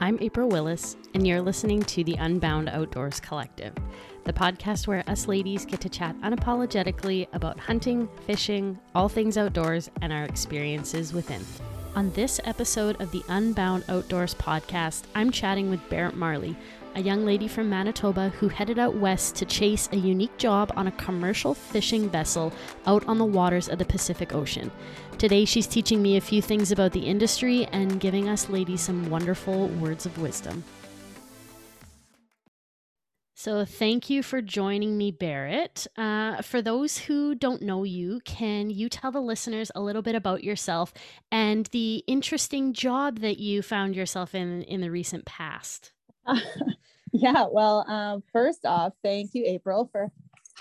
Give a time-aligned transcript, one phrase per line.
[0.00, 3.72] I'm April Willis, and you're listening to the Unbound Outdoors Collective,
[4.24, 9.92] the podcast where us ladies get to chat unapologetically about hunting, fishing, all things outdoors,
[10.02, 11.44] and our experiences within.
[11.94, 16.56] On this episode of the Unbound Outdoors podcast, I'm chatting with Barrett Marley,
[16.94, 20.86] a young lady from Manitoba who headed out west to chase a unique job on
[20.86, 22.52] a commercial fishing vessel
[22.86, 24.70] out on the waters of the Pacific Ocean.
[25.18, 29.10] Today, she's teaching me a few things about the industry and giving us ladies some
[29.10, 30.64] wonderful words of wisdom.
[33.36, 35.86] So, thank you for joining me, Barrett.
[35.98, 40.14] Uh, for those who don't know you, can you tell the listeners a little bit
[40.14, 40.94] about yourself
[41.30, 45.93] and the interesting job that you found yourself in in the recent past?
[46.26, 46.40] Uh,
[47.12, 50.10] yeah, well, um, first off, thank you, April, for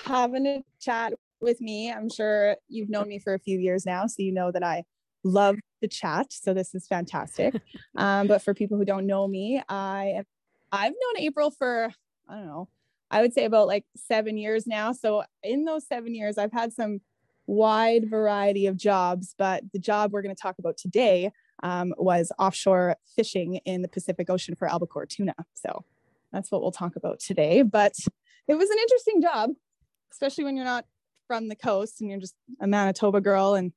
[0.06, 1.92] having a chat with me.
[1.92, 4.84] I'm sure you've known me for a few years now, so you know that I
[5.24, 6.28] love to chat.
[6.32, 7.56] So this is fantastic.
[7.98, 10.24] um, but for people who don't know me, I am,
[10.72, 11.92] I've known April for
[12.28, 12.70] I don't know,
[13.12, 14.92] I would say about like seven years now.
[14.92, 17.02] So in those seven years, I've had some
[17.46, 21.32] wide variety of jobs, but the job we're going to talk about today
[21.64, 25.34] um, was offshore fishing in the Pacific Ocean for albacore tuna.
[25.56, 25.84] So
[26.32, 27.64] that's what we'll talk about today.
[27.64, 27.94] But
[28.48, 29.52] it was an interesting job,
[30.12, 30.86] especially when you're not
[31.28, 33.72] from the coast and you're just a Manitoba girl and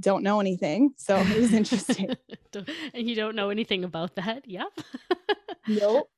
[0.00, 0.94] don't know anything.
[0.96, 2.14] So it was interesting.
[2.94, 4.44] and you don't know anything about that.
[4.46, 4.64] Yeah.
[5.68, 6.08] nope.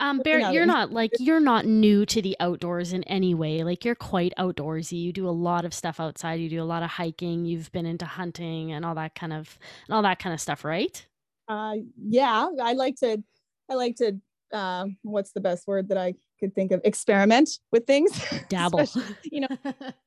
[0.00, 3.62] Um, Barrett, you're not like you're not new to the outdoors in any way.
[3.62, 5.00] Like you're quite outdoorsy.
[5.00, 6.40] You do a lot of stuff outside.
[6.40, 7.44] You do a lot of hiking.
[7.44, 10.64] You've been into hunting and all that kind of and all that kind of stuff,
[10.64, 11.06] right?
[11.48, 12.48] Uh, yeah.
[12.62, 13.22] I like to.
[13.70, 14.18] I like to.
[14.52, 16.80] Uh, what's the best word that I could think of?
[16.82, 18.10] Experiment with things.
[18.48, 18.86] Dabble.
[19.24, 19.56] you know,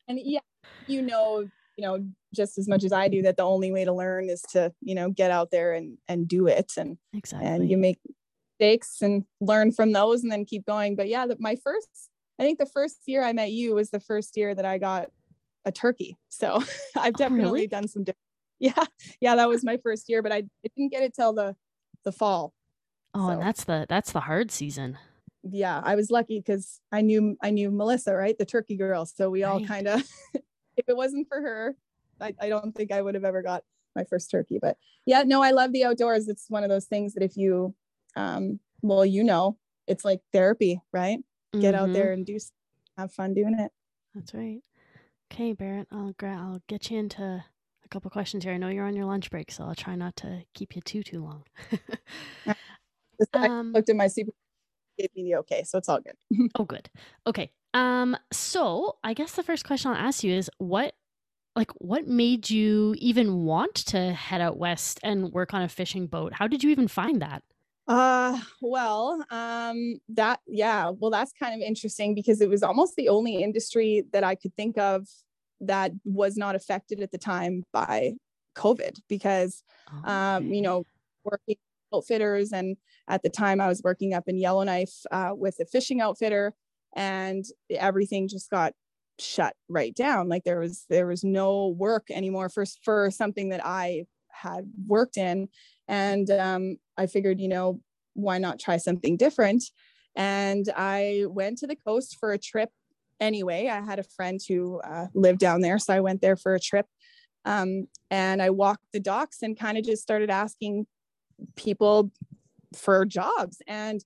[0.07, 0.39] and yeah,
[0.87, 1.47] you know,
[1.77, 4.41] you know, just as much as I do that the only way to learn is
[4.53, 7.99] to you know get out there and and do it and exactly and you make
[8.59, 10.95] mistakes and learn from those and then keep going.
[10.95, 12.09] But yeah, the, my first,
[12.39, 15.09] I think the first year I met you was the first year that I got
[15.65, 16.17] a turkey.
[16.29, 16.63] So
[16.97, 17.67] I've definitely oh, really?
[17.67, 18.19] done some different.
[18.59, 18.85] Yeah.
[19.19, 19.35] Yeah.
[19.35, 21.53] That was my first year, but I, I didn't get it till the,
[22.05, 22.53] the fall.
[23.13, 23.29] Oh, so.
[23.31, 24.97] and that's the, that's the hard season.
[25.43, 25.81] Yeah.
[25.83, 28.37] I was lucky because I knew, I knew Melissa, right.
[28.37, 29.05] The turkey girl.
[29.05, 30.01] So we all kind of,
[30.77, 31.75] if it wasn't for her,
[32.21, 33.63] I, I don't think I would have ever got
[33.97, 36.29] my first turkey, but yeah, no, I love the outdoors.
[36.29, 37.75] It's one of those things that if you
[38.15, 39.57] um, well, you know,
[39.87, 41.17] it's like therapy, right?
[41.17, 41.61] Mm-hmm.
[41.61, 42.13] Get out there mm-hmm.
[42.13, 42.37] and do
[42.97, 43.71] have fun doing it.
[44.13, 44.59] That's right.
[45.31, 48.53] Okay, Barrett, I'll I'll get you into a couple questions here.
[48.53, 51.03] I know you're on your lunch break, so I'll try not to keep you too
[51.03, 51.43] too long.
[53.33, 54.31] I um, looked at my super
[54.97, 56.49] gave me the okay, so it's all good.
[56.55, 56.89] oh, good.
[57.25, 57.51] Okay.
[57.73, 58.15] Um.
[58.31, 60.93] So I guess the first question I'll ask you is what
[61.55, 66.07] like what made you even want to head out west and work on a fishing
[66.07, 67.43] boat how did you even find that
[67.87, 73.09] uh, well, um, that, yeah, well, that's kind of interesting because it was almost the
[73.09, 75.07] only industry that I could think of
[75.59, 78.13] that was not affected at the time by
[78.55, 79.63] COVID because,
[79.99, 80.11] okay.
[80.11, 80.85] um, you know,
[81.23, 81.55] working
[81.93, 82.77] outfitters and
[83.07, 86.53] at the time I was working up in Yellowknife uh, with a fishing outfitter
[86.95, 88.73] and everything just got
[89.19, 90.29] shut right down.
[90.29, 95.17] Like there was, there was no work anymore for, for something that I had worked
[95.17, 95.49] in
[95.87, 97.81] and um, I figured, you know,
[98.13, 99.63] why not try something different?
[100.15, 102.69] And I went to the coast for a trip
[103.19, 103.67] anyway.
[103.67, 105.79] I had a friend who uh, lived down there.
[105.79, 106.85] So I went there for a trip.
[107.45, 110.85] Um, and I walked the docks and kind of just started asking
[111.55, 112.11] people
[112.75, 113.61] for jobs.
[113.67, 114.03] And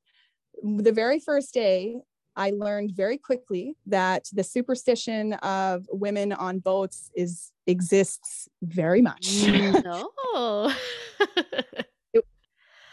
[0.64, 1.98] the very first day,
[2.38, 9.44] I learned very quickly that the superstition of women on boats is exists very much.
[9.84, 10.72] No.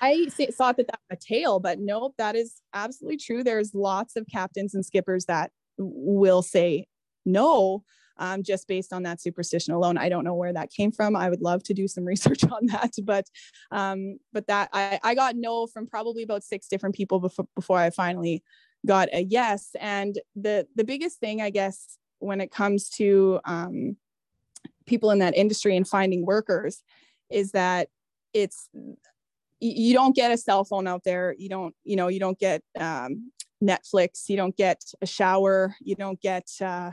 [0.01, 3.43] I thought that that was a tale, but nope, that is absolutely true.
[3.43, 6.89] There's lots of captains and skippers that will say
[7.25, 7.85] no,
[8.19, 9.97] um, just based on that superstition alone.
[9.97, 11.17] I don't know where that came from.
[11.17, 13.27] I would love to do some research on that, but
[13.71, 17.79] um, but that I, I got no from probably about six different people before before
[17.79, 18.43] I finally
[18.87, 19.71] got a yes.
[19.81, 23.97] And the the biggest thing, I guess, when it comes to um,
[24.87, 26.83] people in that industry and finding workers,
[27.31, 27.89] is that
[28.33, 28.69] it's
[29.61, 31.35] you don't get a cell phone out there.
[31.39, 33.31] You don't you know you don't get um,
[33.63, 34.29] netflix.
[34.29, 35.75] You don't get a shower.
[35.81, 36.91] You don't get uh,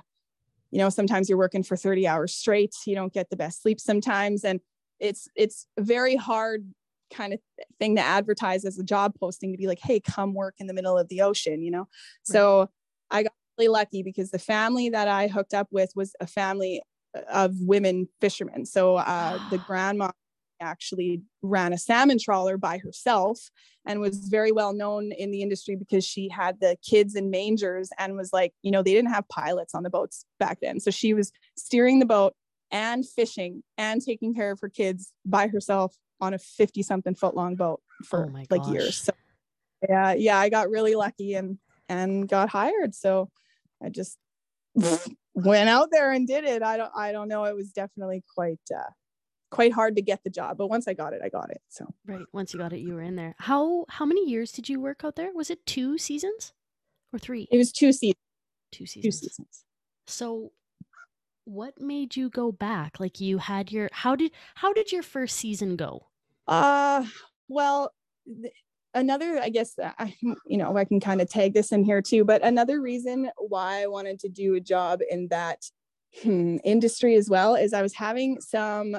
[0.72, 2.76] you know sometimes you're working for 30 hours straight.
[2.86, 4.44] You don't get the best sleep sometimes.
[4.44, 4.62] And
[5.00, 6.66] it's it's very hard
[7.12, 7.40] kind of
[7.80, 10.74] thing to advertise as a job posting to be like hey come work in the
[10.74, 11.88] middle of the ocean you know right.
[12.24, 12.70] so
[13.10, 16.82] i got really lucky because the family that i hooked up with was a family
[17.32, 20.10] of women fishermen so uh, the grandma
[20.62, 23.50] actually ran a salmon troller by herself
[23.86, 27.90] and was very well known in the industry because she had the kids in mangers
[27.98, 30.80] and was like, you know, they didn't have pilots on the boats back then.
[30.80, 32.34] So she was steering the boat
[32.72, 37.36] and fishing and taking care of her kids by herself on a 50 something foot
[37.36, 38.98] long boat for oh like years.
[38.98, 39.14] So
[39.88, 41.58] yeah, yeah, I got really lucky and
[41.90, 42.96] and got hired.
[42.96, 43.30] So
[43.84, 44.18] I just
[45.34, 46.64] went out there and did it.
[46.64, 47.46] I don't I don't know.
[47.46, 48.90] It was definitely quite uh
[49.50, 51.62] quite hard to get the job, but once I got it, I got it.
[51.68, 53.36] So right, once you got it, you were in there.
[53.40, 55.32] How how many years did you work out there?
[55.34, 56.54] Was it two seasons
[57.12, 57.48] or three?
[57.52, 58.16] It was two seasons.
[58.72, 59.20] Two seasons.
[59.20, 59.64] Two seasons.
[60.08, 60.52] So
[61.46, 63.00] what made you go back?
[63.00, 66.08] Like you had your how did how did your first season go?
[66.48, 67.06] Uh
[67.48, 67.92] well,
[68.26, 68.54] th-
[68.94, 70.16] another i guess uh, I,
[70.46, 73.82] you know i can kind of tag this in here too but another reason why
[73.84, 75.64] i wanted to do a job in that
[76.22, 78.98] hmm, industry as well is i was having some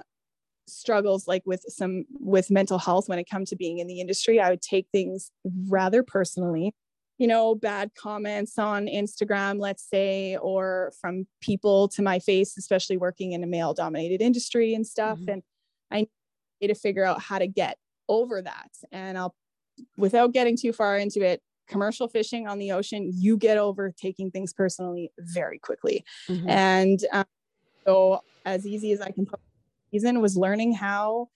[0.67, 4.41] struggles like with some with mental health when it comes to being in the industry
[4.41, 5.31] i would take things
[5.69, 6.73] rather personally
[7.19, 12.97] you know bad comments on instagram let's say or from people to my face especially
[12.97, 15.31] working in a male dominated industry and stuff mm-hmm.
[15.33, 15.43] and
[16.67, 17.77] to figure out how to get
[18.09, 19.35] over that and i'll
[19.97, 24.31] without getting too far into it, commercial fishing on the ocean, you get over taking
[24.31, 26.05] things personally very quickly.
[26.29, 26.49] Mm-hmm.
[26.49, 27.25] And um,
[27.87, 29.41] so, as easy as I can put
[29.93, 31.29] season was learning how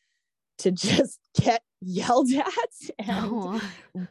[0.58, 2.46] to just get yelled at
[2.98, 3.62] and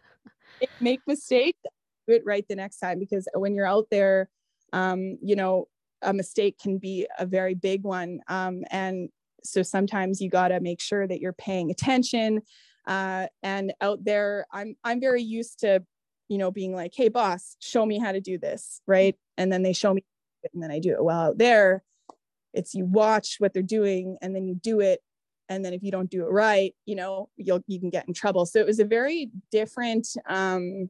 [0.79, 1.59] make mistakes,
[2.07, 2.99] do it right the next time.
[2.99, 4.29] Because when you're out there,
[4.71, 5.67] um, you know,
[6.01, 8.19] a mistake can be a very big one.
[8.27, 9.09] Um, and
[9.45, 12.41] so sometimes you got to make sure that you're paying attention
[12.87, 15.83] uh, and out there, I'm I'm very used to,
[16.29, 19.15] you know, being like, hey boss, show me how to do this, right?
[19.37, 20.03] And then they show me
[20.53, 21.03] and then I do it.
[21.03, 21.83] Well, out there,
[22.53, 25.01] it's you watch what they're doing and then you do it.
[25.49, 28.13] And then if you don't do it right, you know, you'll you can get in
[28.13, 28.45] trouble.
[28.45, 30.89] So it was a very different um,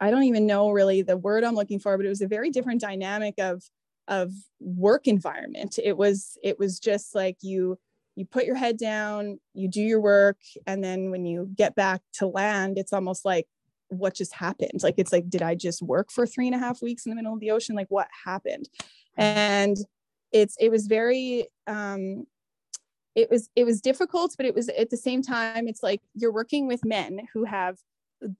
[0.00, 2.50] I don't even know really the word I'm looking for, but it was a very
[2.50, 3.62] different dynamic of
[4.08, 5.78] of work environment.
[5.82, 7.78] It was it was just like you
[8.18, 12.00] you put your head down, you do your work, and then when you get back
[12.14, 13.46] to land, it's almost like
[13.88, 14.82] what just happened.
[14.82, 17.16] Like it's like, did I just work for three and a half weeks in the
[17.16, 17.76] middle of the ocean?
[17.76, 18.68] Like what happened?
[19.16, 19.76] And
[20.32, 22.26] it's it was very um
[23.14, 26.32] it was it was difficult, but it was at the same time, it's like you're
[26.32, 27.78] working with men who have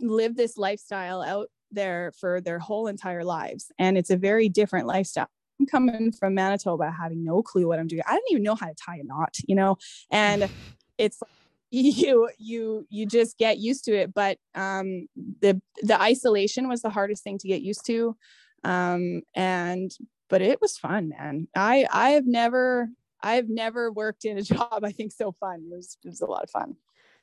[0.00, 3.70] lived this lifestyle out there for their whole entire lives.
[3.78, 5.28] And it's a very different lifestyle
[5.58, 8.02] I'm coming from Manitoba having no clue what I'm doing.
[8.06, 9.76] I didn't even know how to tie a knot, you know,
[10.10, 10.49] and
[10.99, 11.20] it's
[11.70, 14.14] you you you just get used to it.
[14.14, 15.06] But um
[15.40, 18.16] the the isolation was the hardest thing to get used to.
[18.64, 19.90] Um and
[20.28, 21.49] but it was fun man.
[21.55, 22.88] I i have never
[23.22, 25.69] i've never worked in a job i think so fun.
[25.70, 26.76] It was it was a lot of fun.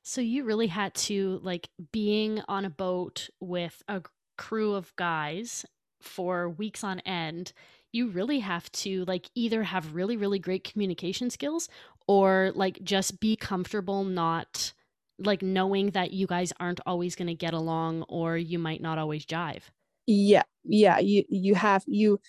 [0.03, 4.03] So you really had to like being on a boat with a
[4.37, 5.65] crew of guys
[5.99, 7.53] for weeks on end
[7.95, 11.69] you really have to like either have really really great communication skills
[12.07, 14.73] or like just be comfortable not
[15.17, 18.97] like knowing that you guys aren't always going to get along or you might not
[18.97, 19.61] always jive.
[20.05, 22.19] Yeah yeah you you have you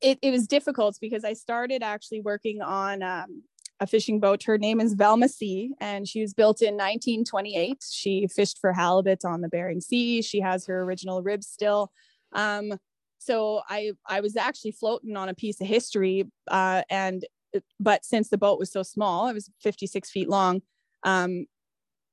[0.00, 3.42] it, it was difficult because i started actually working on um,
[3.80, 4.42] a fishing boat.
[4.44, 9.24] Her name is velma c and she was built in 1928 she fished for halibut
[9.24, 10.22] on the bering sea.
[10.22, 11.92] She has her original ribs still.
[12.32, 12.72] Um,
[13.20, 17.24] so i i was actually floating on a piece of history uh, and
[17.78, 20.60] but since the boat was so small it was 56 feet long
[21.02, 21.46] um,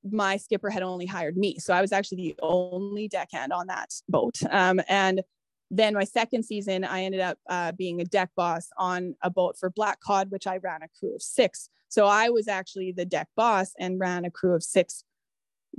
[0.04, 1.58] my skipper had only hired me.
[1.58, 4.36] So i was actually the only deckhand on that boat.
[4.50, 5.22] Um, and
[5.70, 9.56] then my second season i ended up uh, being a deck boss on a boat
[9.58, 11.68] for black cod which i ran a crew of six.
[11.88, 15.04] So i was actually the deck boss and ran a crew of six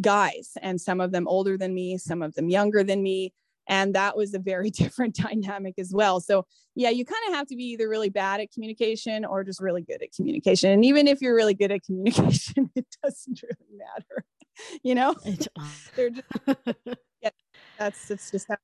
[0.01, 3.33] guys and some of them older than me some of them younger than me
[3.69, 6.19] and that was a very different dynamic as well.
[6.19, 6.45] So
[6.75, 9.81] yeah you kind of have to be either really bad at communication or just really
[9.81, 10.71] good at communication.
[10.71, 14.25] And even if you're really good at communication it doesn't really matter
[14.83, 15.15] you know?
[15.95, 16.27] They're just
[17.21, 17.29] yeah
[17.77, 18.57] that's it's just how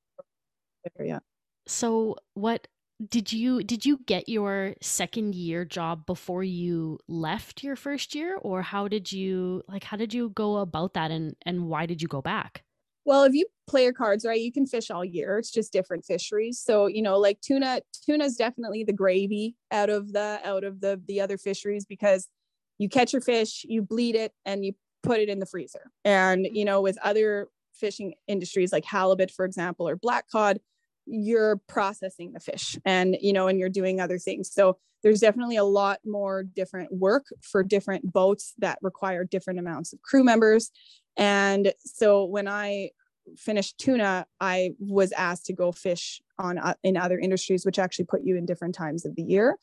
[1.00, 1.20] yeah.
[1.66, 2.68] So what
[3.08, 8.38] did you did you get your second year job before you left your first year?
[8.40, 12.00] Or how did you like how did you go about that and and why did
[12.02, 12.62] you go back
[13.06, 15.38] well, if you play your cards right, you can fish all year.
[15.38, 16.60] It's just different fisheries.
[16.60, 20.80] So, you know, like tuna, tuna is definitely the gravy out of the out of
[20.80, 22.28] the the other fisheries because
[22.78, 24.72] you catch your fish, you bleed it, and you
[25.02, 25.92] put it in the freezer.
[26.04, 30.58] And you know, with other fishing industries like halibut, for example, or black cod,
[31.06, 35.56] you're processing the fish and you know and you're doing other things so there's definitely
[35.56, 40.70] a lot more different work for different boats that require different amounts of crew members
[41.16, 42.90] and so when i
[43.36, 48.04] finished tuna i was asked to go fish on uh, in other industries which actually
[48.04, 49.56] put you in different times of the year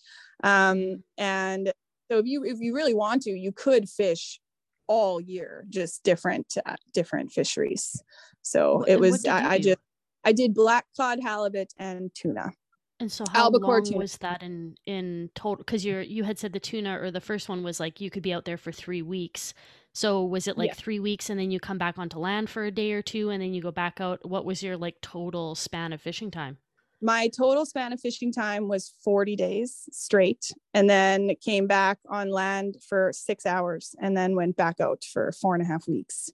[0.43, 1.72] um, and
[2.12, 4.39] so if you if you really want to you could fish
[4.88, 8.03] all year just different uh, different fisheries
[8.41, 9.79] so it was I, I just
[10.24, 12.51] I did black cod, halibut, and tuna.
[13.00, 13.98] And so how Albacore long tuna.
[13.98, 15.63] was that in in total?
[15.63, 18.24] Because you're you had said the tuna or the first one was like you could
[18.24, 19.53] be out there for three weeks.
[19.94, 20.74] So was it like yeah.
[20.74, 23.42] three weeks and then you come back onto land for a day or two and
[23.42, 24.26] then you go back out?
[24.28, 26.58] What was your like total span of fishing time?
[27.00, 32.30] My total span of fishing time was 40 days straight and then came back on
[32.30, 36.32] land for six hours and then went back out for four and a half weeks.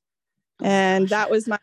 [0.61, 1.09] Oh, and gosh.
[1.17, 1.59] that was my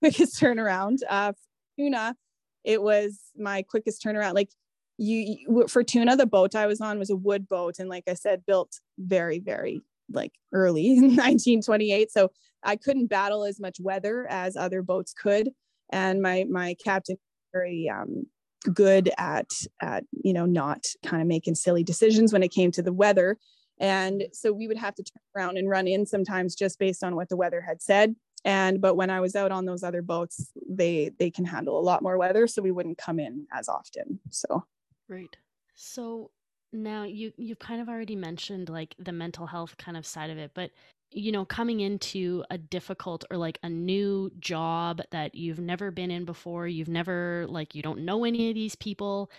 [0.00, 0.98] quickest turnaround.
[1.08, 1.32] Uh,
[1.76, 2.16] tuna,
[2.64, 4.34] it was my quickest turnaround.
[4.34, 4.50] Like
[4.96, 8.04] you, you, for tuna, the boat I was on was a wood boat, and like
[8.08, 12.10] I said, built very, very like early in 1928.
[12.10, 12.30] So
[12.62, 15.50] I couldn't battle as much weather as other boats could,
[15.90, 17.16] and my my captain
[17.52, 18.26] very um,
[18.72, 19.50] good at
[19.80, 23.38] at you know not kind of making silly decisions when it came to the weather.
[23.80, 27.14] And so we would have to turn around and run in sometimes just based on
[27.14, 30.50] what the weather had said and but when i was out on those other boats
[30.68, 34.20] they they can handle a lot more weather so we wouldn't come in as often
[34.30, 34.64] so
[35.08, 35.36] right
[35.74, 36.30] so
[36.72, 40.38] now you you've kind of already mentioned like the mental health kind of side of
[40.38, 40.70] it but
[41.10, 46.10] you know coming into a difficult or like a new job that you've never been
[46.10, 49.30] in before you've never like you don't know any of these people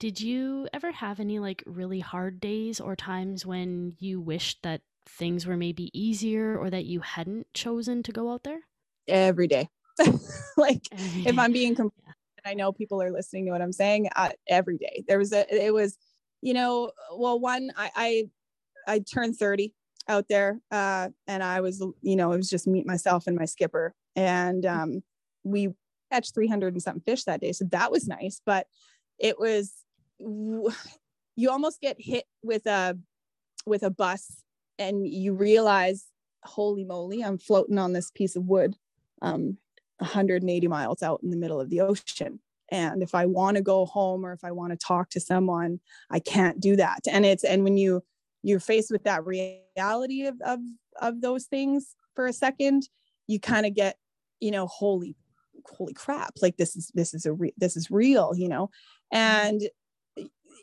[0.00, 4.82] did you ever have any like really hard days or times when you wished that
[5.06, 8.60] things were maybe easier or that you hadn't chosen to go out there?
[9.06, 9.68] Every day.
[10.56, 11.30] like every day.
[11.30, 12.12] if I'm being compl- yeah.
[12.44, 15.04] I know people are listening to what I'm saying uh, every day.
[15.06, 15.96] There was a it was
[16.44, 18.28] you know, well one I I,
[18.86, 19.74] I turned 30
[20.06, 23.46] out there uh and I was you know, it was just meet myself and my
[23.46, 24.70] skipper and mm.
[24.70, 25.02] um
[25.42, 25.70] we
[26.12, 27.52] catch 300 and something fish that day.
[27.52, 28.66] So that was nice, but
[29.18, 29.72] it was
[30.20, 32.98] you almost get hit with a
[33.66, 34.42] with a bus
[34.78, 36.06] and you realize
[36.44, 38.76] holy moly i'm floating on this piece of wood
[39.22, 39.56] um,
[39.98, 42.40] 180 miles out in the middle of the ocean
[42.74, 45.80] and if i want to go home or if i want to talk to someone
[46.10, 47.00] i can't do that.
[47.10, 48.02] And it's and when you
[48.42, 50.60] you're faced with that reality of of,
[51.00, 52.88] of those things for a second
[53.26, 53.96] you kind of get
[54.40, 55.16] you know holy
[55.66, 58.70] holy crap like this is this is a re- this is real you know?
[59.10, 59.62] And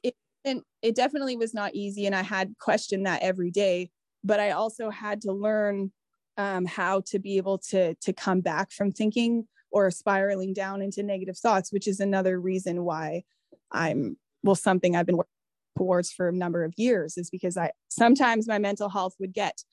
[0.04, 3.90] it and it definitely was not easy and i had questioned that every day
[4.24, 5.92] but I also had to learn
[6.38, 11.04] um, how to be able to to come back from thinking or spiraling down into
[11.04, 13.24] negative thoughts, which is another reason why
[13.72, 15.30] I'm well something I've been working
[15.78, 19.64] towards for a number of years is because I sometimes my mental health would get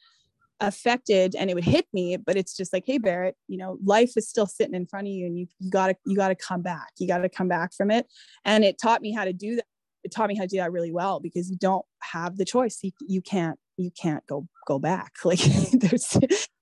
[0.61, 4.17] affected and it would hit me but it's just like hey barrett you know life
[4.17, 6.89] is still sitting in front of you and you, you gotta you gotta come back.
[6.99, 8.07] You gotta come back from it.
[8.45, 9.65] And it taught me how to do that.
[10.05, 12.79] It taught me how to do that really well because you don't have the choice.
[12.83, 15.15] You, you can't you can't go go back.
[15.25, 15.41] Like
[15.73, 16.17] there's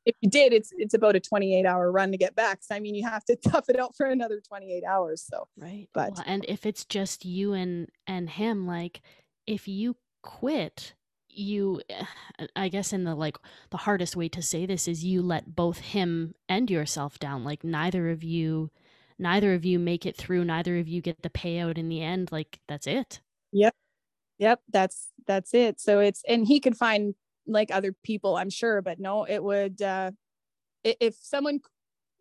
[0.06, 2.62] if you did it's it's about a 28 hour run to get back.
[2.62, 5.88] So i mean you have to tough it out for another 28 hours so right.
[5.92, 9.02] but well, and if it's just you and and him like
[9.46, 10.94] if you quit
[11.28, 12.04] you eh,
[12.56, 13.36] i guess in the like
[13.70, 17.44] the hardest way to say this is you let both him and yourself down.
[17.44, 18.70] Like neither of you
[19.18, 22.30] neither of you make it through neither of you get the payout in the end.
[22.32, 23.20] Like that's it.
[23.52, 23.74] Yep.
[24.38, 24.60] Yep.
[24.72, 25.80] That's that's it.
[25.80, 27.14] So it's and he could find
[27.46, 30.10] like other people i'm sure but no it would uh
[30.84, 31.60] if someone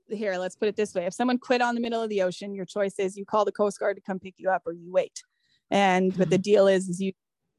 [0.09, 2.53] here let's put it this way if someone quit on the middle of the ocean
[2.53, 4.91] your choice is you call the coast guard to come pick you up or you
[4.91, 5.23] wait
[5.71, 6.41] and but the mm-hmm.
[6.41, 7.11] deal is is you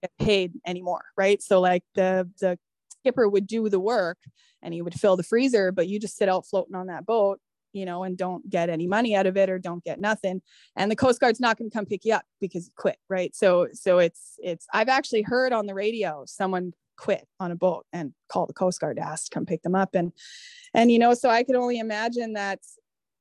[0.02, 2.58] get paid anymore right so like the the
[3.00, 4.18] skipper would do the work
[4.62, 7.40] and he would fill the freezer but you just sit out floating on that boat
[7.76, 10.40] you know, and don't get any money out of it or don't get nothing.
[10.76, 13.36] And the Coast Guard's not going to come pick you up because you quit, right?
[13.36, 14.66] So, so it's it's.
[14.72, 18.80] I've actually heard on the radio someone quit on a boat and call the Coast
[18.80, 20.12] Guard to ask to come pick them up, and
[20.74, 22.60] and you know, so I could only imagine that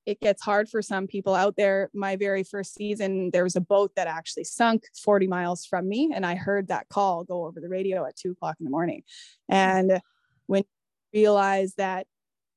[0.06, 1.90] it gets hard for some people out there.
[1.94, 6.12] My very first season, there was a boat that actually sunk 40 miles from me,
[6.14, 9.04] and I heard that call go over the radio at two o'clock in the morning.
[9.50, 10.00] And
[10.46, 10.64] when
[11.12, 12.06] you realize that,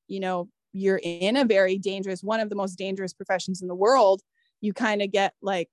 [0.08, 3.74] you know, you're in a very dangerous one of the most dangerous professions in the
[3.74, 4.22] world
[4.60, 5.68] you kind of get like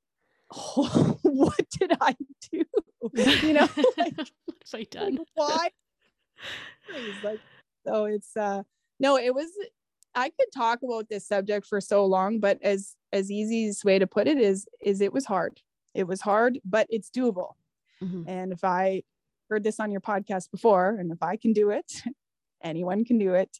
[0.54, 2.16] oh, what did i
[2.52, 2.64] do
[3.44, 5.20] you know like, what have i done.
[5.36, 5.70] why?
[7.24, 7.40] Like
[7.86, 8.64] so it's uh
[9.00, 9.50] no it was
[10.16, 14.08] i could talk about this subject for so long but as as easiest way to
[14.08, 15.62] put it is is it was hard.
[15.94, 17.54] It was hard but it's doable.
[18.04, 18.24] Mm-hmm.
[18.28, 19.04] and if i
[19.50, 22.04] heard this on your podcast before and if i can do it
[22.64, 23.60] anyone can do it.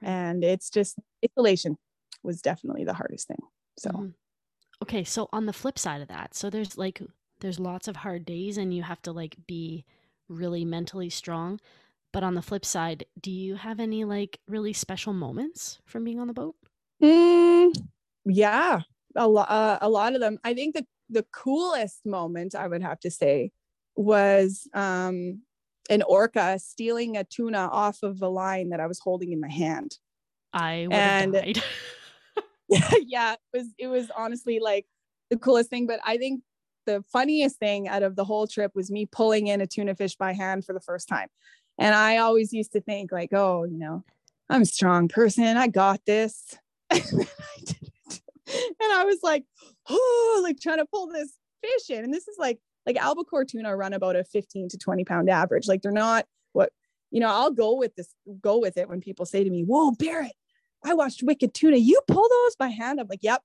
[0.00, 1.76] And it's just isolation
[2.22, 3.38] was definitely the hardest thing
[3.78, 3.90] so.
[3.90, 4.08] Mm-hmm.
[4.82, 7.02] okay so on the flip side of that so there's like
[7.44, 9.84] there's lots of hard days and you have to like be
[10.28, 11.60] really mentally strong.
[12.10, 16.18] But on the flip side do you have any like really special moments from being
[16.18, 16.54] on the boat?
[17.02, 17.74] Mm,
[18.24, 18.80] yeah
[19.14, 20.38] a lot uh, a lot of them.
[20.42, 23.52] I think that the coolest moment i would have to say
[23.94, 25.42] was um
[25.90, 29.50] an orca stealing a tuna off of a line that i was holding in my
[29.50, 29.98] hand.
[30.54, 31.62] I would and have died.
[33.06, 34.86] yeah it was it was honestly like
[35.28, 35.86] the coolest thing.
[35.86, 36.42] But i think
[36.86, 40.16] the funniest thing out of the whole trip was me pulling in a tuna fish
[40.16, 41.28] by hand for the first time
[41.78, 44.02] and i always used to think like oh you know
[44.50, 46.56] i'm a strong person i got this
[48.46, 49.44] and I was like,
[49.88, 52.04] oh, like trying to pull this fish in.
[52.04, 55.66] And this is like, like albacore tuna run about a 15 to 20 pound average.
[55.66, 56.70] Like they're not what,
[57.10, 59.92] you know, I'll go with this, go with it when people say to me, whoa,
[59.92, 60.32] Barrett,
[60.84, 61.76] I watched Wicked Tuna.
[61.76, 63.00] You pull those by hand?
[63.00, 63.42] I'm like, yep,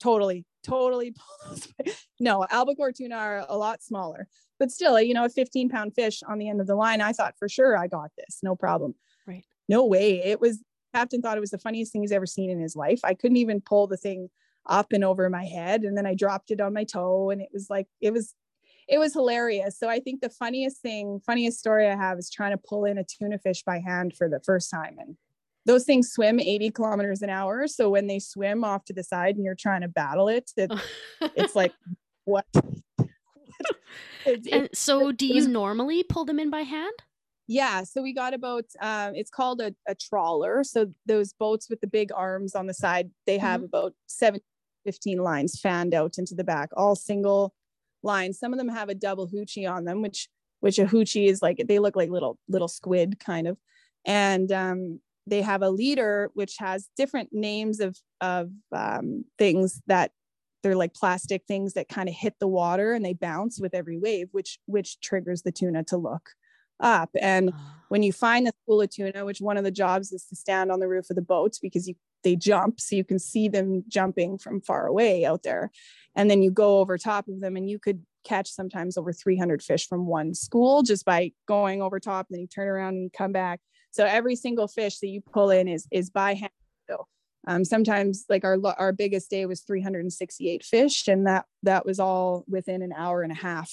[0.00, 1.66] totally, totally pull those.
[1.66, 1.92] By...
[2.18, 4.26] No, albacore tuna are a lot smaller,
[4.58, 7.00] but still, you know, a 15 pound fish on the end of the line.
[7.00, 8.94] I thought for sure I got this, no problem.
[9.26, 9.44] Right.
[9.68, 10.22] No way.
[10.24, 10.62] It was
[10.94, 13.00] captain thought it was the funniest thing he's ever seen in his life.
[13.04, 14.28] I couldn't even pull the thing
[14.66, 15.82] up and over my head.
[15.82, 18.34] And then I dropped it on my toe and it was like, it was,
[18.88, 19.78] it was hilarious.
[19.78, 22.98] So I think the funniest thing, funniest story I have is trying to pull in
[22.98, 24.96] a tuna fish by hand for the first time.
[24.98, 25.16] And
[25.66, 27.66] those things swim 80 kilometers an hour.
[27.68, 30.72] So when they swim off to the side and you're trying to battle it, it
[31.20, 31.72] it's like,
[32.24, 32.46] what?
[34.26, 36.94] it, and so do you normally pull them in by hand?
[37.50, 41.80] yeah so we got about um, it's called a, a, troller so those boats with
[41.80, 43.76] the big arms on the side they have mm-hmm.
[43.76, 44.40] about 7
[44.84, 47.52] 15 lines fanned out into the back all single
[48.04, 50.28] lines some of them have a double hoochie on them which
[50.60, 53.58] which a hoochie is like they look like little little squid kind of
[54.06, 60.12] and um, they have a leader which has different names of of um, things that
[60.62, 63.98] they're like plastic things that kind of hit the water and they bounce with every
[63.98, 66.30] wave which which triggers the tuna to look
[66.80, 67.10] up.
[67.20, 67.76] And ah.
[67.88, 70.72] when you find the school of tuna, which one of the jobs is to stand
[70.72, 73.82] on the roof of the boats because you they jump so you can see them
[73.88, 75.70] jumping from far away out there
[76.14, 79.62] and then you go over top of them and you could catch sometimes over 300
[79.62, 83.04] fish from one school just by going over top and then you turn around and
[83.04, 83.60] you come back
[83.90, 86.52] so every single fish that you pull in is is by hand
[86.88, 87.06] so
[87.46, 92.44] um, sometimes like our our biggest day was 368 fish and that that was all
[92.48, 93.70] within an hour and a half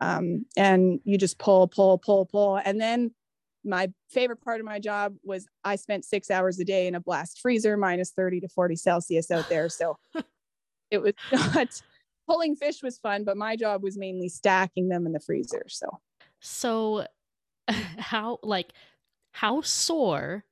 [0.00, 2.56] um, and you just pull, pull, pull, pull.
[2.56, 3.12] And then
[3.64, 7.00] my favorite part of my job was I spent six hours a day in a
[7.00, 9.68] blast freezer, minus 30 to 40 Celsius out there.
[9.68, 9.96] So
[10.90, 11.82] it was not
[12.28, 15.64] pulling fish was fun, but my job was mainly stacking them in the freezer.
[15.68, 15.98] So,
[16.40, 17.06] so
[17.98, 18.72] how, like,
[19.38, 20.44] how sore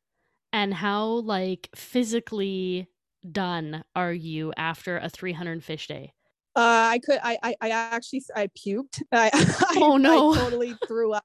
[0.53, 2.88] and how, like, physically
[3.33, 6.12] done are you after a 300 fish day?
[6.55, 7.18] Uh, I could.
[7.20, 7.57] I, I.
[7.61, 8.22] I actually.
[8.35, 9.03] I puked.
[9.12, 9.31] I,
[9.77, 10.33] oh no!
[10.33, 11.25] I totally threw up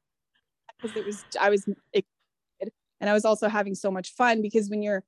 [0.81, 1.23] because it was.
[1.39, 5.03] I was excited, and I was also having so much fun because when you're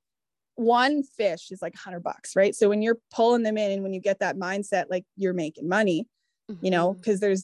[0.55, 2.53] one fish is like 100 bucks, right?
[2.55, 5.67] So when you're pulling them in, and when you get that mindset, like you're making
[5.67, 6.05] money,
[6.49, 6.63] mm-hmm.
[6.63, 7.25] you know, because mm-hmm.
[7.25, 7.43] there's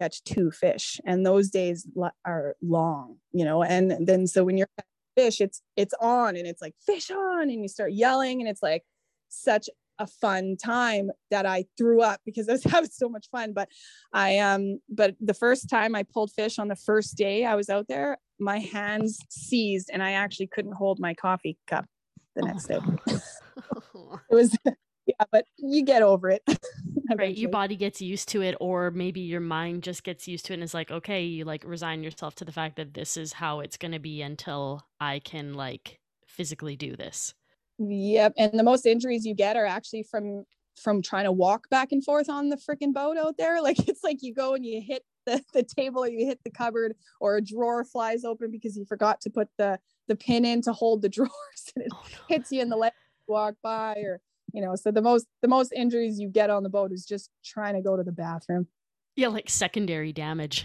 [0.00, 1.86] catch two fish, and those days
[2.24, 4.68] are long, you know, and then so when you're
[5.16, 8.62] fish, it's it's on, and it's like fish on, and you start yelling, and it's
[8.62, 8.82] like
[9.28, 13.52] such a fun time that I threw up because I was having so much fun.
[13.52, 13.68] But
[14.12, 17.68] I um but the first time I pulled fish on the first day I was
[17.68, 21.86] out there, my hands seized and I actually couldn't hold my coffee cup
[22.34, 23.14] the oh, next oh, day.
[24.30, 24.56] it was
[25.06, 26.42] yeah, but you get over it.
[27.16, 27.36] right.
[27.36, 30.54] Your body gets used to it, or maybe your mind just gets used to it
[30.54, 33.60] and is like, okay, you like resign yourself to the fact that this is how
[33.60, 37.34] it's gonna be until I can like physically do this.
[37.78, 38.34] Yep.
[38.36, 40.44] And the most injuries you get are actually from
[40.76, 43.60] from trying to walk back and forth on the freaking boat out there.
[43.66, 46.50] Like it's like you go and you hit the, the table or you hit the
[46.50, 50.62] cupboard or a drawer flies open because you forgot to put the the pin in
[50.62, 51.30] to hold the drawers
[51.74, 52.18] and it oh, no.
[52.28, 52.92] hits you in the leg
[53.26, 54.20] walk by or
[54.56, 57.30] you know so the most the most injuries you get on the boat is just
[57.44, 58.66] trying to go to the bathroom.
[59.14, 60.64] Yeah like secondary damage.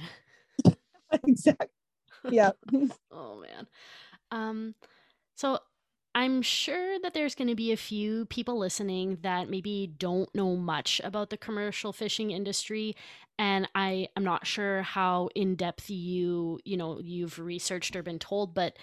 [1.27, 1.67] Exactly
[2.29, 2.51] yeah.
[3.11, 3.67] Oh man.
[4.31, 4.75] Um
[5.35, 5.59] so
[6.13, 10.57] I'm sure that there's going to be a few people listening that maybe don't know
[10.57, 12.95] much about the commercial fishing industry
[13.39, 18.19] and I am not sure how in depth you, you know, you've researched or been
[18.19, 18.77] told, but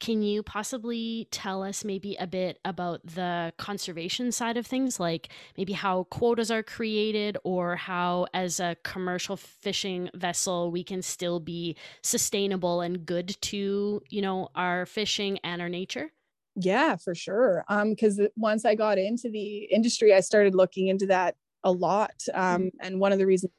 [0.00, 5.28] can you possibly tell us maybe a bit about the conservation side of things, like
[5.56, 11.38] maybe how quotas are created or how, as a commercial fishing vessel, we can still
[11.38, 16.10] be sustainable and good to, you know, our fishing and our nature?
[16.56, 17.64] Yeah, for sure.
[17.68, 22.24] Um, because once I got into the industry, I started looking into that a lot.
[22.34, 22.68] Um, mm-hmm.
[22.80, 23.52] and one of the reasons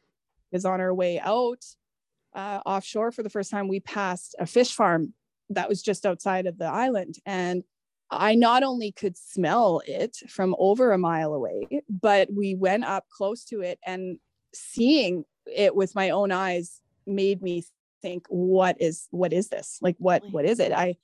[0.52, 1.64] is on our way out
[2.34, 5.14] uh, offshore for the first time, we passed a fish farm
[5.56, 7.16] that was just outside of the island.
[7.26, 7.64] And
[8.10, 13.06] I not only could smell it from over a mile away, but we went up
[13.10, 14.20] close to it and
[14.54, 17.64] seeing it with my own eyes made me
[18.02, 20.96] think what is what is this like what what is it i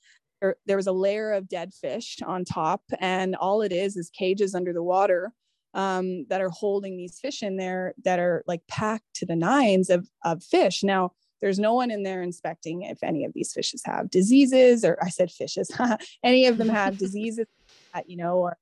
[0.42, 4.10] there, there was a layer of dead fish on top and all it is is
[4.10, 5.34] cages under the water
[5.78, 9.90] um, that are holding these fish in there that are like packed to the nines
[9.90, 10.84] of, of fish.
[10.84, 14.98] Now, there's no one in there inspecting if any of these fishes have diseases, or
[15.02, 15.72] I said fishes,
[16.24, 17.46] any of them have diseases,
[17.94, 18.58] that, you know, or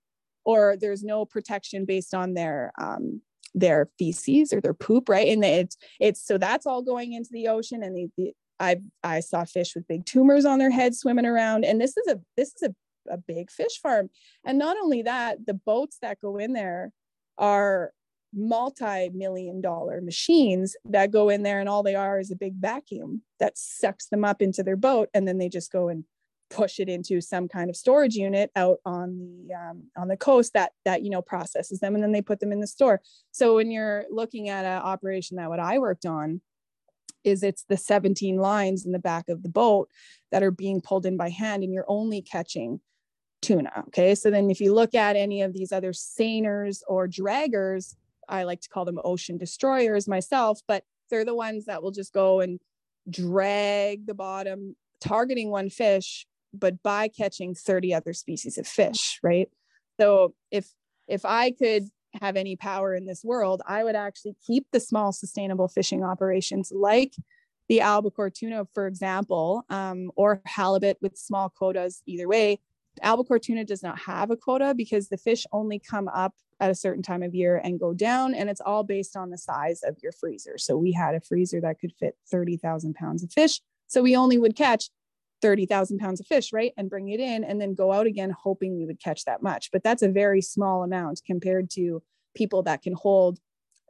[0.46, 3.22] or there's no protection based on their um,
[3.54, 5.28] their feces or their poop, right?
[5.28, 9.20] And it's it's so that's all going into the ocean, and the, the I I
[9.22, 12.54] saw fish with big tumors on their heads swimming around, and this is a this
[12.56, 12.76] is a
[13.10, 14.10] a big fish farm.
[14.44, 16.92] And not only that, the boats that go in there
[17.38, 17.92] are
[18.36, 23.22] multi-million dollar machines that go in there and all they are is a big vacuum
[23.40, 26.04] that sucks them up into their boat and then they just go and
[26.52, 30.54] push it into some kind of storage unit out on the um, on the coast
[30.54, 33.56] that that you know processes them and then they put them in the store so
[33.56, 36.42] when you're looking at an operation that what i worked on
[37.24, 39.90] is it's the 17 lines in the back of the boat
[40.32, 42.80] that are being pulled in by hand and you're only catching
[43.42, 43.84] tuna.
[43.88, 44.16] Okay.
[44.16, 47.96] So then if you look at any of these other seiners or draggers,
[48.30, 52.14] I like to call them ocean destroyers myself, but they're the ones that will just
[52.14, 52.60] go and
[53.10, 59.50] drag the bottom, targeting one fish, but by catching 30 other species of fish, right?
[60.00, 60.70] So if
[61.08, 61.90] if I could
[62.22, 66.72] have any power in this world, I would actually keep the small sustainable fishing operations
[66.74, 67.14] like
[67.68, 72.60] the albacore tuna, for example, um, or halibut with small quotas, either way,
[73.02, 76.76] albacore tuna does not have a quota because the fish only come up at a
[76.76, 79.98] certain time of year and go down and it's all based on the size of
[80.02, 80.58] your freezer.
[80.58, 84.38] So we had a freezer that could fit 30,000 pounds of fish so we only
[84.38, 84.90] would catch
[85.42, 88.78] 30,000 pounds of fish right and bring it in and then go out again hoping
[88.78, 89.70] we would catch that much.
[89.72, 92.02] But that's a very small amount compared to
[92.36, 93.40] people that can hold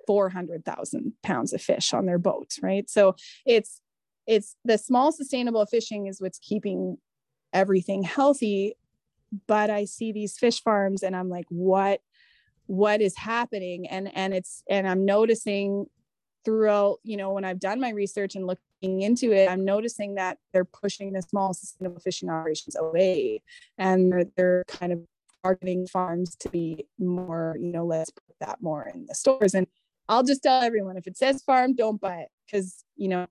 [0.08, 2.89] 400,000 pounds of fish on their boat right?
[2.89, 3.82] So it's
[4.28, 6.97] it's the small sustainable fishing is what's keeping
[7.54, 8.75] everything healthy
[9.47, 12.01] but I see these fish farms and I'm like, what,
[12.67, 13.88] what is happening?
[13.88, 15.88] And and it's and I'm noticing
[16.43, 20.38] throughout, you know, when I've done my research and looking into it, I'm noticing that
[20.54, 23.41] they're pushing the small sustainable fishing operations away
[23.80, 24.99] and they're, they're kind of
[25.43, 29.56] targeting farms to be more, you know, let's put that more in the stores.
[29.56, 29.65] And
[30.08, 33.25] I'll just tell everyone if it says farm, don't buy it because, you know,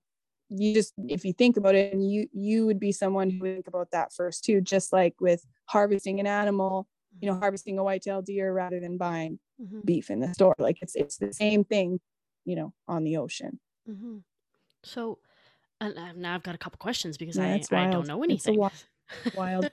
[0.49, 3.55] you just if you think about it and you you would be someone who would
[3.55, 6.87] think about that first too just like with harvesting an animal
[7.21, 9.81] you know harvesting a white-tailed deer rather than buying mm-hmm.
[9.85, 12.01] beef in the store like it's it's the same thing
[12.45, 14.19] you know on the ocean mm-hmm.
[14.83, 15.19] so
[15.81, 18.73] and now i've got a couple questions because yeah, I, I don't know anything wild,
[19.35, 19.71] wild.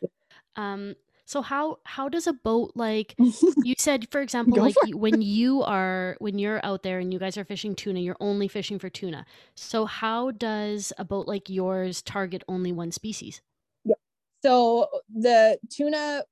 [0.56, 0.96] um
[1.32, 3.16] so how how does a boat like
[3.64, 7.38] you said for example like when you are when you're out there and you guys
[7.38, 9.26] are fishing tuna, you're only fishing for tuna.
[9.56, 13.42] So how does a boat like yours target only one species?
[13.86, 13.96] Yeah.
[14.44, 16.24] So the tuna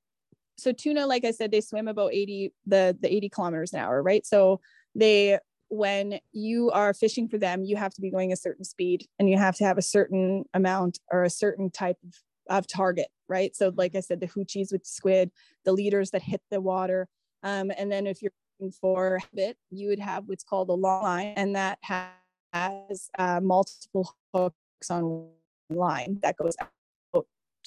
[0.60, 4.02] so tuna like I said they swim about 80 the the 80 kilometers an hour,
[4.02, 4.26] right?
[4.26, 4.62] So
[4.96, 9.06] they when you are fishing for them, you have to be going a certain speed
[9.20, 12.14] and you have to have a certain amount or a certain type of
[12.50, 13.56] of target, right?
[13.56, 15.32] So, like I said, the hoochies with squid,
[15.64, 17.08] the leaders that hit the water.
[17.44, 21.04] Um, and then if you're looking for bit, you would have what's called a long
[21.04, 25.30] line, and that has uh, multiple hooks on one
[25.70, 27.26] line that goes out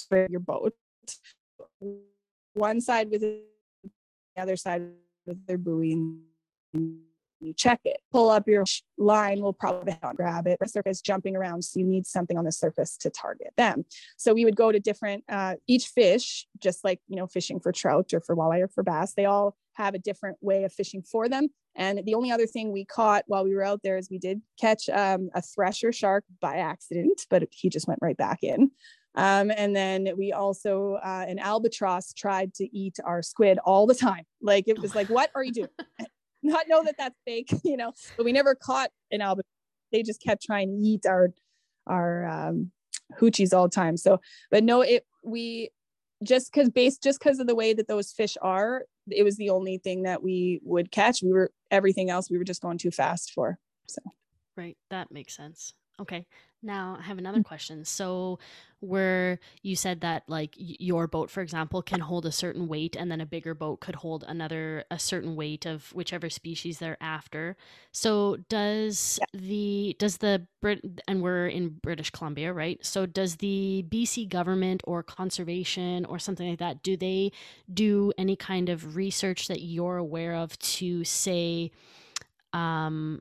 [0.09, 0.75] for your boat.
[2.55, 3.43] One side with the
[4.37, 4.83] other side
[5.27, 7.01] with their buoy and
[7.43, 7.99] you check it.
[8.13, 8.65] Pull up your
[8.97, 10.59] line We'll probably not grab it.
[10.61, 13.85] The surface jumping around, so you need something on the surface to target them.
[14.17, 17.73] So we would go to different uh, each fish, just like you know fishing for
[17.73, 19.15] trout or for walleye or for bass.
[19.15, 21.49] They all have a different way of fishing for them.
[21.75, 24.43] And the only other thing we caught while we were out there is we did
[24.61, 28.71] catch um, a thresher shark by accident, but he just went right back in.
[29.15, 33.95] Um, and then we also, uh, an albatross tried to eat our squid all the
[33.95, 34.25] time.
[34.41, 35.69] Like it was like, what are you doing?
[36.43, 39.47] not know that that's fake, you know, but we never caught an albatross.
[39.93, 41.29] They just kept trying to eat our,
[41.87, 42.73] our, um,
[43.21, 43.97] hoochies all the time.
[43.97, 44.21] So,
[44.51, 45.71] but no, it, we
[46.23, 49.51] just because based just because of the way that those fish are it was the
[49.51, 52.91] only thing that we would catch we were everything else we were just going too
[52.91, 54.01] fast for so
[54.57, 56.27] right that makes sense okay
[56.63, 57.45] now I have another mm.
[57.45, 57.85] question.
[57.85, 58.39] So
[58.81, 63.11] where you said that like your boat for example can hold a certain weight and
[63.11, 67.57] then a bigger boat could hold another a certain weight of whichever species they're after.
[67.91, 69.41] So does yeah.
[69.41, 72.85] the does the Brit and we're in British Columbia, right?
[72.85, 77.33] So does the BC government or conservation or something like that do they
[77.73, 81.73] do any kind of research that you're aware of to say
[82.53, 83.21] um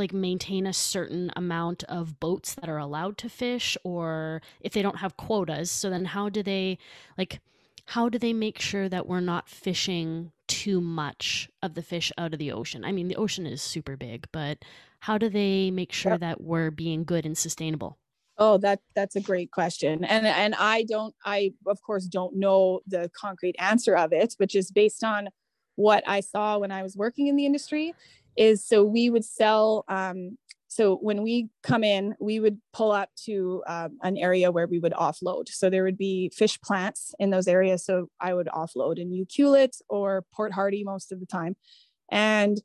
[0.00, 4.82] like maintain a certain amount of boats that are allowed to fish or if they
[4.82, 6.78] don't have quotas so then how do they
[7.16, 7.40] like
[7.86, 12.32] how do they make sure that we're not fishing too much of the fish out
[12.32, 12.84] of the ocean?
[12.84, 14.58] I mean the ocean is super big but
[15.00, 17.98] how do they make sure that we're being good and sustainable?
[18.38, 22.80] Oh that that's a great question and and i don't i of course don't know
[22.86, 25.28] the concrete answer of it but just based on
[25.76, 27.94] what i saw when i was working in the industry
[28.36, 30.36] is so we would sell um,
[30.68, 34.78] so when we come in we would pull up to um, an area where we
[34.78, 35.48] would offload.
[35.48, 37.84] So there would be fish plants in those areas.
[37.84, 41.56] So i would offload in Ucluelet or port hardy most of the time.
[42.10, 42.60] And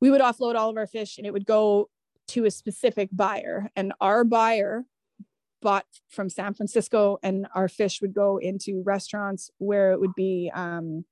[0.00, 1.88] we would offload all of our fish and it would go
[2.28, 3.68] to a specific buyer.
[3.74, 4.84] And our buyer
[5.60, 10.50] bought from san francisco and our fish would go into restaurants where it would be
[10.54, 11.04] um,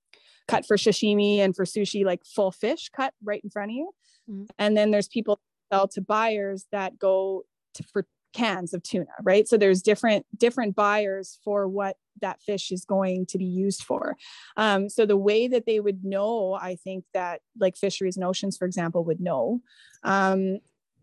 [0.49, 3.91] cut for sashimi and for sushi, like full fish cut right in front of you.
[4.31, 4.45] Mm-hmm.
[4.59, 5.41] And then there's people
[5.73, 9.49] sell to buyers that go to, for cans of tuna, right?
[9.49, 14.17] So there's different different buyers for what that fish is going to be used for.
[14.57, 18.57] Um, so the way that they would know, I think that like fisheries and oceans,
[18.57, 19.61] for example, would know
[20.03, 20.59] um,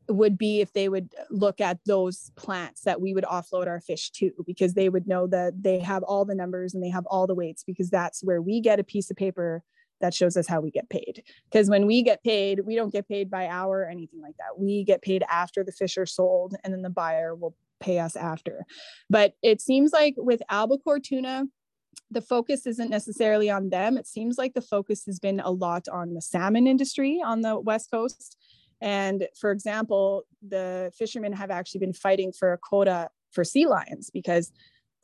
[0.09, 4.11] would be if they would look at those plants that we would offload our fish
[4.11, 7.27] to because they would know that they have all the numbers and they have all
[7.27, 9.63] the weights because that's where we get a piece of paper
[10.01, 11.23] that shows us how we get paid.
[11.49, 14.59] Because when we get paid we don't get paid by hour or anything like that.
[14.59, 18.15] We get paid after the fish are sold and then the buyer will pay us
[18.15, 18.65] after.
[19.09, 21.45] But it seems like with albacore tuna
[22.11, 23.97] the focus isn't necessarily on them.
[23.97, 27.59] It seems like the focus has been a lot on the salmon industry on the
[27.59, 28.37] west coast
[28.81, 34.09] and for example, the fishermen have actually been fighting for a quota for sea lions
[34.09, 34.51] because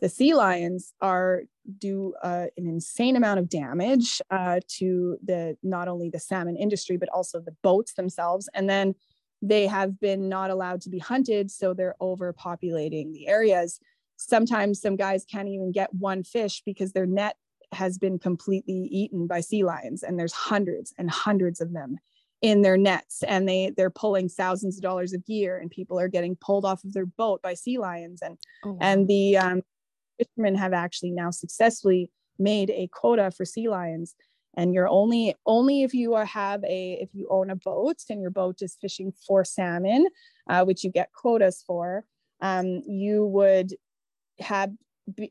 [0.01, 1.43] the sea lions are
[1.77, 6.97] do uh, an insane amount of damage uh, to the not only the salmon industry
[6.97, 8.49] but also the boats themselves.
[8.53, 8.95] And then
[9.41, 13.79] they have been not allowed to be hunted so they're overpopulating the areas.
[14.17, 17.37] Sometimes some guys can't even get one fish because their net
[17.71, 21.97] has been completely eaten by sea lions and there's hundreds and hundreds of them
[22.41, 26.07] in their nets and they they're pulling thousands of dollars of gear and people are
[26.07, 29.61] getting pulled off of their boat by sea lions and oh, and the um,
[30.17, 34.15] fishermen have actually now successfully made a quota for sea lions
[34.55, 38.21] and you're only only if you are, have a if you own a boat and
[38.21, 40.07] your boat is fishing for salmon
[40.49, 42.05] uh, which you get quotas for
[42.41, 43.73] um, you would
[44.39, 44.71] have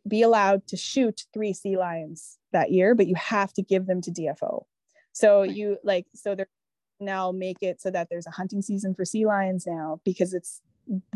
[0.07, 4.03] be allowed to shoot three sea lions that year but you have to give them
[4.03, 4.65] to dfo
[5.13, 6.49] so you like so they're
[7.01, 10.63] now make it so that there's a hunting season for sea lions now because it's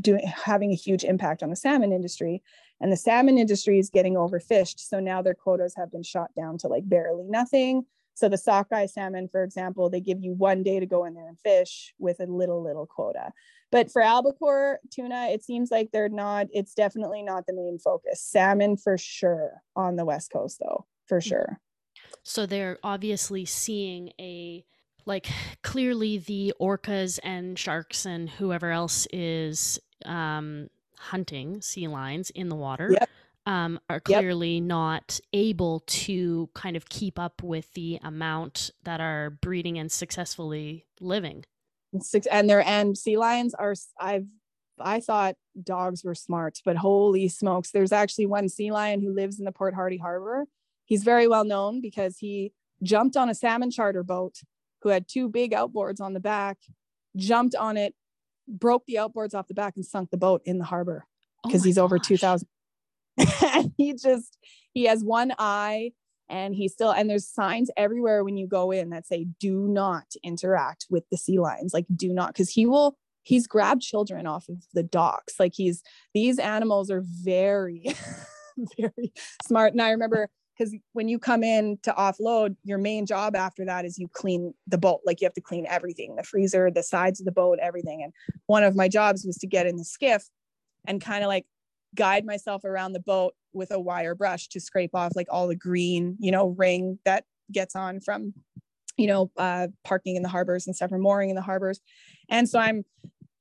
[0.01, 2.43] doing having a huge impact on the salmon industry.
[2.81, 4.81] And the salmon industry is getting overfished.
[4.81, 7.87] So now their quotas have been shot down to like barely nothing.
[8.15, 11.29] So the sockeye salmon for example they give you one day to go in there
[11.29, 13.33] and fish with a little little quota.
[13.71, 18.21] But for albacore tuna it seems like they're not it's definitely not the main focus.
[18.21, 21.29] Salmon for sure on the west coast though for mm.
[21.29, 21.61] sure.
[22.23, 24.65] So they're obviously seeing a
[25.07, 25.29] like
[25.63, 32.55] clearly the orcas and sharks and whoever else is um, hunting sea lions in the
[32.57, 33.09] water yep.
[33.47, 34.63] um, are clearly yep.
[34.65, 40.87] not able to kind of keep up with the amount that are breeding and successfully
[41.01, 41.45] living.
[42.31, 44.27] And their and sea lions are I've
[44.81, 49.39] I thought dogs were smart, but holy smokes, there's actually one sea lion who lives
[49.39, 50.47] in the Port Hardy Harbor.
[50.87, 54.39] He's very well known because he jumped on a salmon charter boat
[54.83, 56.59] who had two big outboards on the back,
[57.17, 57.95] jumped on it,
[58.49, 61.07] broke the outboards off the back, and sunk the boat in the harbor
[61.45, 62.47] because oh he's over 2000.
[63.43, 64.39] and he just,
[64.73, 65.93] he has one eye
[66.29, 70.07] and he's still, and there's signs everywhere when you go in that say, do not
[70.23, 71.75] interact with the sea lions.
[71.75, 75.39] Like, do not, because he will, he's grabbed children off of the docks.
[75.39, 75.83] Like, he's,
[76.15, 77.85] these animals are very,
[78.79, 79.13] very
[79.45, 79.73] smart.
[79.73, 83.85] And I remember because when you come in to offload your main job after that
[83.85, 87.21] is you clean the boat like you have to clean everything the freezer the sides
[87.21, 88.13] of the boat everything and
[88.47, 90.29] one of my jobs was to get in the skiff
[90.87, 91.47] and kind of like
[91.95, 95.57] guide myself around the boat with a wire brush to scrape off like all the
[95.57, 98.33] green, you know, ring that gets on from,
[98.97, 101.81] you know, uh, parking in the harbors and stuff or mooring in the harbors.
[102.29, 102.85] And so I'm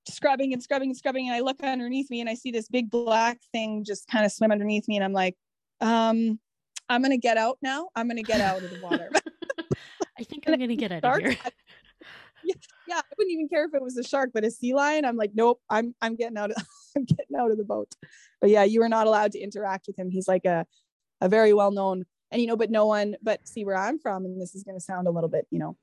[0.08, 1.28] scrubbing and scrubbing and scrubbing.
[1.28, 4.32] And I look underneath me and I see this big black thing just kind of
[4.32, 4.98] swim underneath me.
[4.98, 5.36] And I'm like,
[5.80, 6.40] um,
[6.92, 7.88] I'm going to get out now.
[7.96, 9.10] I'm going to get out of the water.
[10.20, 11.38] I think I'm going to get out of here.
[12.44, 15.06] yeah, yeah, I wouldn't even care if it was a shark, but a sea lion,
[15.06, 16.58] I'm like, nope, I'm I'm getting out of
[16.98, 17.94] I'm getting out of the boat.
[18.42, 20.10] But yeah, you are not allowed to interact with him.
[20.12, 20.66] He's like a
[21.22, 24.26] a very well known and you know, but no one but see where I'm from,
[24.26, 25.78] and this is gonna sound a little bit, you know,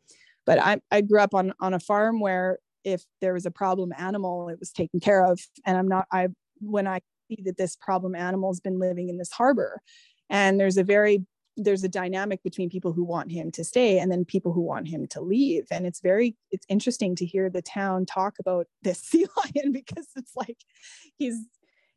[0.45, 3.93] but I I grew up on on a farm where if there was a problem
[3.97, 5.41] animal, it was taken care of.
[5.65, 6.29] And I'm not I
[6.61, 9.81] when I see that this problem animal has been living in this harbor
[10.31, 11.25] and there's a very
[11.57, 14.87] there's a dynamic between people who want him to stay and then people who want
[14.87, 15.67] him to leave.
[15.73, 20.07] And it's very it's interesting to hear the town talk about this sea lion because
[20.17, 20.59] it's like
[21.17, 21.37] he's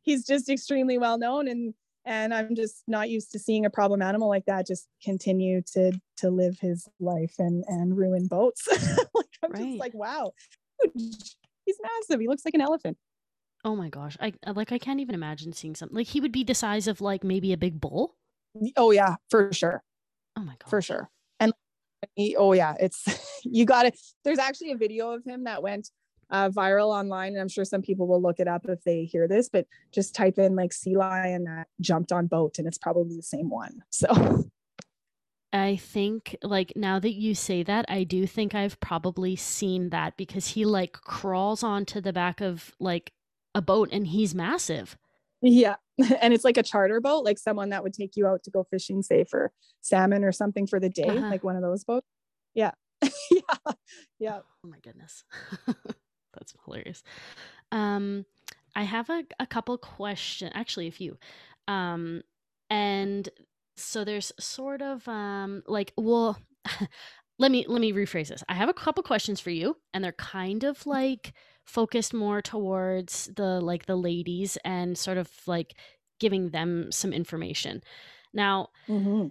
[0.02, 1.48] he's just extremely well known.
[1.48, 5.62] And and i'm just not used to seeing a problem animal like that just continue
[5.62, 8.66] to to live his life and and ruin boats.
[9.14, 9.64] Like i'm right.
[9.64, 10.32] just like wow
[11.64, 12.20] he's massive.
[12.20, 12.96] He looks like an elephant.
[13.64, 14.16] Oh my gosh.
[14.20, 17.00] I like i can't even imagine seeing something like he would be the size of
[17.00, 18.16] like maybe a big bull
[18.76, 19.82] Oh yeah, for sure.
[20.36, 20.68] Oh my god.
[20.68, 21.10] For sure.
[21.40, 21.52] And
[22.14, 23.98] he, oh yeah, it's you got it.
[24.24, 25.90] There's actually a video of him that went
[26.30, 29.28] uh, viral online, and I'm sure some people will look it up if they hear
[29.28, 29.48] this.
[29.48, 33.22] But just type in like sea lion that jumped on boat, and it's probably the
[33.22, 33.82] same one.
[33.90, 34.48] So.
[35.54, 40.16] I think like now that you say that, I do think I've probably seen that
[40.16, 43.12] because he like crawls onto the back of like
[43.54, 44.96] a boat and he's massive.
[45.42, 45.76] Yeah.
[46.20, 48.64] And it's like a charter boat, like someone that would take you out to go
[48.64, 49.52] fishing, say for
[49.82, 51.28] salmon or something for the day, uh-huh.
[51.28, 52.06] like one of those boats.
[52.54, 52.72] Yeah.
[53.02, 53.72] yeah.
[54.18, 54.38] Yeah.
[54.64, 55.22] Oh my goodness.
[55.66, 57.02] That's hilarious.
[57.70, 58.24] Um,
[58.74, 61.18] I have a, a couple questions, actually a few.
[61.68, 62.22] Um,
[62.70, 63.28] and
[63.76, 66.38] so there's sort of um like well
[67.42, 68.44] let me let me rephrase this.
[68.48, 73.30] I have a couple questions for you and they're kind of like focused more towards
[73.34, 75.74] the like the ladies and sort of like
[76.20, 77.82] giving them some information.
[78.32, 79.26] Now, mm-hmm.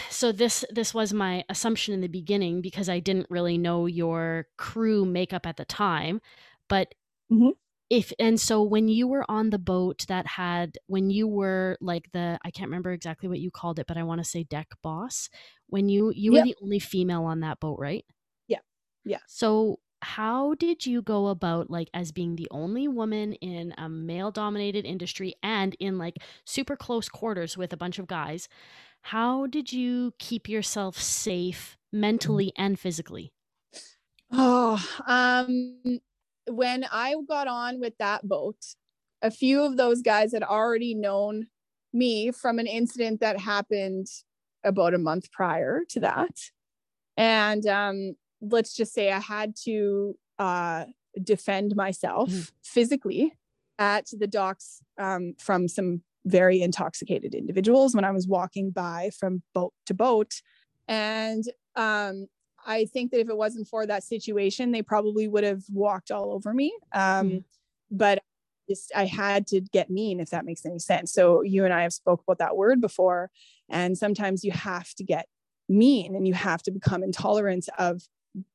[0.10, 4.46] so this this was my assumption in the beginning because I didn't really know your
[4.58, 6.20] crew makeup at the time,
[6.68, 6.94] but
[7.32, 7.48] mm-hmm.
[7.90, 12.10] If and so when you were on the boat that had when you were like
[12.12, 14.68] the I can't remember exactly what you called it, but I want to say deck
[14.82, 15.28] boss.
[15.68, 16.40] When you you yep.
[16.40, 18.04] were the only female on that boat, right?
[18.48, 18.60] Yeah.
[19.04, 19.18] Yeah.
[19.26, 24.30] So how did you go about like as being the only woman in a male
[24.30, 28.46] dominated industry and in like super close quarters with a bunch of guys
[29.00, 33.32] how did you keep yourself safe mentally and physically
[34.30, 36.00] oh um
[36.48, 38.58] when i got on with that boat
[39.22, 41.46] a few of those guys had already known
[41.92, 44.06] me from an incident that happened
[44.64, 46.36] about a month prior to that
[47.16, 48.14] and um
[48.50, 50.84] let's just say I had to uh,
[51.22, 52.42] defend myself mm-hmm.
[52.62, 53.32] physically
[53.78, 59.42] at the docks um, from some very intoxicated individuals when I was walking by from
[59.52, 60.40] boat to boat.
[60.88, 61.44] And
[61.76, 62.26] um,
[62.66, 66.32] I think that if it wasn't for that situation, they probably would have walked all
[66.32, 66.74] over me.
[66.92, 67.38] Um, mm-hmm.
[67.90, 68.22] But
[68.68, 71.12] just, I had to get mean, if that makes any sense.
[71.12, 73.30] So you and I have spoke about that word before,
[73.68, 75.26] and sometimes you have to get
[75.68, 78.02] mean and you have to become intolerant of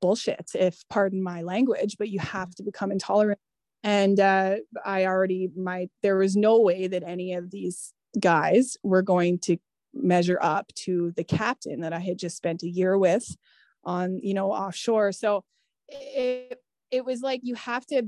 [0.01, 3.39] bullshit if pardon my language but you have to become intolerant
[3.83, 9.01] and uh, i already my there was no way that any of these guys were
[9.01, 9.57] going to
[9.93, 13.35] measure up to the captain that i had just spent a year with
[13.83, 15.11] on you know offshore.
[15.11, 15.43] So
[15.87, 16.61] it
[16.91, 18.03] it was like you have to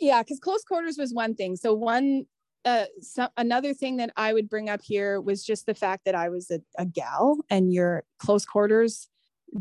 [0.00, 1.56] yeah because close quarters was one thing.
[1.56, 2.26] So one
[2.64, 6.14] uh, so another thing that I would bring up here was just the fact that
[6.14, 9.08] I was a, a gal and your close quarters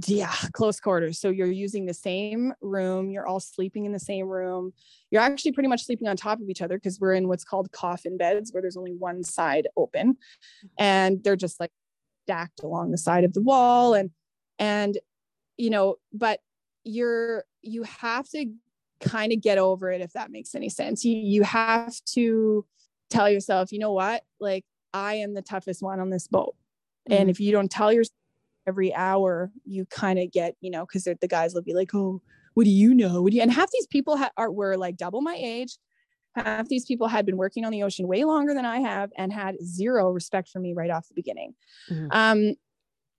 [0.05, 1.19] yeah close quarters.
[1.19, 4.73] So you're using the same room you're all sleeping in the same room.
[5.11, 7.71] You're actually pretty much sleeping on top of each other because we're in what's called
[7.71, 10.17] coffin beds where there's only one side open.
[10.77, 11.71] And they're just like
[12.25, 14.11] stacked along the side of the wall and
[14.59, 14.97] and
[15.57, 16.39] you know but
[16.83, 18.45] you're you have to
[18.99, 21.03] kind of get over it if that makes any sense.
[21.03, 22.65] You you have to
[23.09, 24.23] tell yourself you know what?
[24.39, 26.55] Like i am the toughest one on this boat.
[27.09, 27.21] Mm-hmm.
[27.21, 28.13] and if you don't tell yourself
[28.67, 32.21] every hour you kind of get you know because the guys will be like oh
[32.59, 33.21] what do you know?
[33.21, 35.77] What do you and half these people ha- are were like double my age.
[36.35, 39.31] Half these people had been working on the ocean way longer than i have and
[39.31, 41.53] had zero respect for me right off the beginning.
[41.89, 42.07] Mm-hmm.
[42.11, 42.55] um,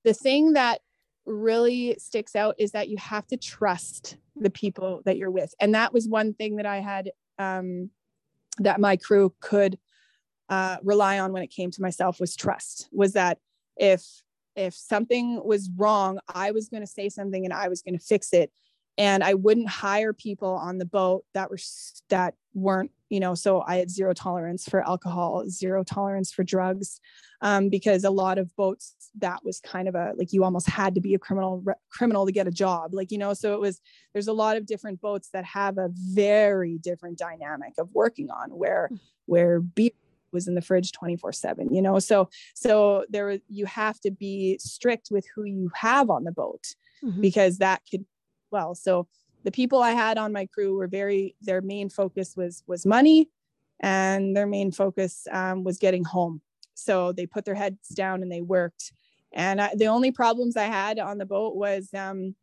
[0.04, 0.80] the thing that
[1.26, 5.54] really sticks out is that you have to trust the people that you're with.
[5.60, 7.90] And that was one thing that i had um,
[8.58, 9.78] that my crew could
[10.48, 13.38] uh, rely on when it came to myself was trust was that
[13.76, 14.04] if
[14.56, 18.04] if something was wrong i was going to say something and i was going to
[18.04, 18.50] fix it.
[18.98, 21.58] And i wouldn't hire people on the boat that were
[22.08, 27.00] that weren't you know so i had zero tolerance for alcohol zero tolerance for drugs
[27.42, 30.94] um, because a lot of boats that was kind of a like you almost had
[30.94, 33.60] to be a criminal re- criminal to get a job like you know so it
[33.60, 33.80] was
[34.12, 38.50] there's a lot of different boats that have a very different dynamic of working on
[38.50, 38.96] where hmm.
[39.26, 39.90] where beer
[40.32, 44.56] was in the fridge 24 7 you know so so there you have to be
[44.58, 47.20] strict with who you have on the boat mm-hmm.
[47.20, 48.04] because that could
[48.52, 49.08] well so
[49.44, 53.28] the people i had on my crew were very their main focus was was money
[53.80, 56.40] and their main focus um, was getting home
[56.74, 58.92] so they put their heads down and they worked
[59.32, 62.34] and I, the only problems i had on the boat was um,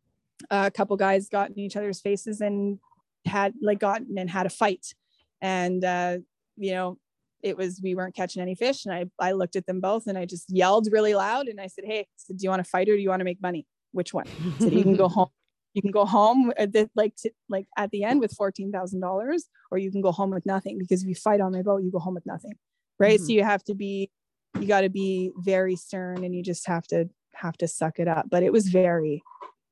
[0.50, 2.78] a couple guys got in each other's faces and
[3.26, 4.94] had like gotten and had a fight
[5.40, 6.18] and uh,
[6.56, 6.98] you know
[7.42, 10.18] it was we weren't catching any fish and I, I looked at them both and
[10.18, 12.96] I just yelled really loud and I said, Hey, do you want to fight or
[12.96, 13.66] do you want to make money?
[13.92, 14.26] Which one?
[14.26, 15.28] I said, you can go home.
[15.74, 19.00] You can go home at the, like to, like at the end with fourteen thousand
[19.00, 21.82] dollars, or you can go home with nothing because if you fight on my boat,
[21.82, 22.54] you go home with nothing.
[22.98, 23.18] Right.
[23.18, 23.26] Mm-hmm.
[23.26, 24.10] So you have to be
[24.58, 28.08] you got to be very stern and you just have to have to suck it
[28.08, 28.26] up.
[28.28, 29.22] But it was very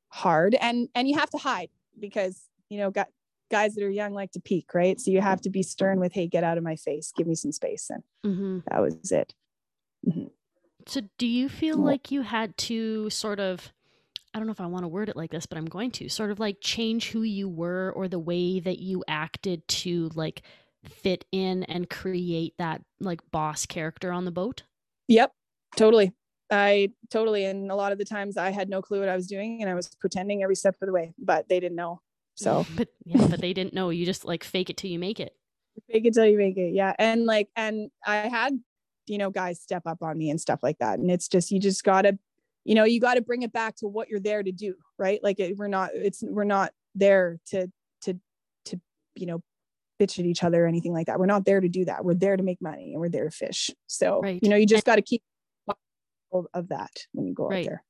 [0.09, 1.69] hard and and you have to hide
[1.99, 3.07] because you know got
[3.49, 4.99] guys that are young like to peek, right?
[4.99, 7.35] So you have to be stern with, hey, get out of my face, give me
[7.35, 7.89] some space.
[7.89, 8.59] And mm-hmm.
[8.69, 9.33] that was it.
[10.07, 10.27] Mm-hmm.
[10.85, 13.73] So do you feel like you had to sort of,
[14.37, 16.09] I don't know if I want to word it like this, but I'm going to
[16.09, 20.43] sort of like change who you were or the way that you acted to like
[20.87, 24.61] fit in and create that like boss character on the boat?
[25.07, 25.31] Yep,
[25.75, 26.13] totally.
[26.51, 27.45] I totally.
[27.45, 29.71] And a lot of the times I had no clue what I was doing and
[29.71, 31.99] I was pretending every step of the way, but they didn't know.
[32.35, 33.89] So, but yeah, but they didn't know.
[33.89, 35.33] You just like fake it till you make it.
[35.91, 36.75] Fake it till you make it.
[36.75, 36.93] Yeah.
[36.99, 38.53] And like, and I had,
[39.07, 40.99] you know, guys step up on me and stuff like that.
[40.99, 42.19] And it's just, you just gotta,
[42.67, 44.75] you know, you got to bring it back to what you're there to do.
[44.99, 45.23] Right.
[45.23, 48.19] Like it, we're not, it's, we're not there to, to,
[48.65, 48.81] to,
[49.15, 49.41] you know,
[50.01, 51.17] bitch at each other or anything like that.
[51.17, 52.03] We're not there to do that.
[52.03, 53.71] We're there to make money and we're there to fish.
[53.87, 54.39] So, right.
[54.43, 55.23] you know, you just got to keep
[56.53, 57.65] of that when you go right.
[57.65, 57.83] out there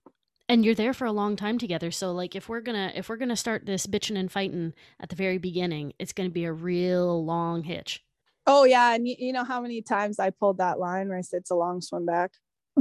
[0.48, 3.18] and you're there for a long time together so like if we're gonna if we're
[3.18, 7.26] gonna start this bitching and fighting at the very beginning it's gonna be a real
[7.26, 8.04] long hitch
[8.46, 11.22] oh yeah and you, you know how many times i pulled that line where i
[11.22, 12.32] said it's a long swim back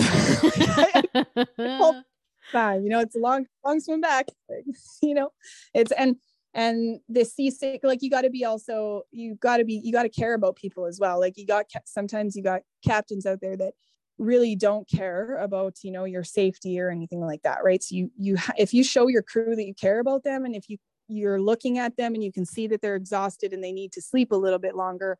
[2.52, 4.26] Fine, you know it's a long long swim back
[5.02, 5.30] you know?
[5.74, 6.16] It's and
[6.54, 10.04] and the seasick like you got to be also you got to be you got
[10.04, 11.20] to care about people as well.
[11.20, 13.74] Like you got sometimes you got captains out there that
[14.18, 17.82] really don't care about you know your safety or anything like that right?
[17.82, 20.70] So you you if you show your crew that you care about them and if
[20.70, 20.78] you
[21.08, 24.02] you're looking at them and you can see that they're exhausted and they need to
[24.02, 25.18] sleep a little bit longer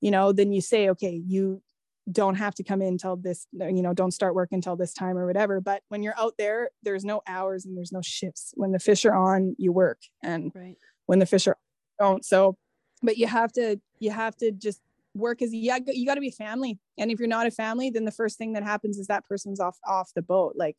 [0.00, 1.62] you know then you say okay you
[2.10, 5.18] don't have to come in until this you know don't start work until this time
[5.18, 5.60] or whatever.
[5.60, 8.52] But when you're out there there's no hours and there's no shifts.
[8.54, 9.98] When the fish are on you work.
[10.22, 10.76] And right.
[11.06, 11.56] when the fish are
[11.98, 12.24] don't.
[12.24, 12.56] So
[13.02, 14.80] but you have to you have to just
[15.14, 16.78] work as yeah you got to be family.
[16.98, 19.60] And if you're not a family then the first thing that happens is that person's
[19.60, 20.54] off off the boat.
[20.56, 20.76] Like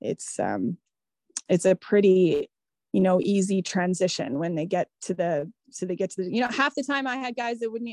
[0.00, 0.76] it's um
[1.48, 2.50] it's a pretty
[2.92, 6.40] you know easy transition when they get to the so they get to the you
[6.40, 7.90] know half the time i had guys that wouldn't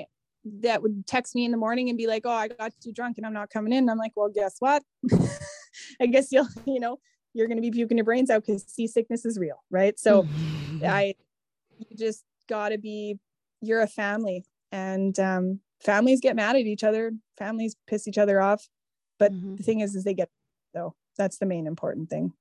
[0.62, 3.18] that would text me in the morning and be like oh i got too drunk
[3.18, 3.90] and i'm not coming in.
[3.90, 4.84] I'm like well guess what?
[6.02, 6.98] I guess you'll you know
[7.34, 10.00] you're going to be puking your brains out because seasickness is real right?
[10.00, 10.28] So
[10.84, 11.16] i
[11.78, 13.18] you just got to be
[13.62, 17.12] you're a family and um families get mad at each other.
[17.38, 18.68] Families piss each other off.
[19.20, 19.56] But mm-hmm.
[19.56, 20.30] the thing is is they get
[20.74, 22.34] so that's the main important thing.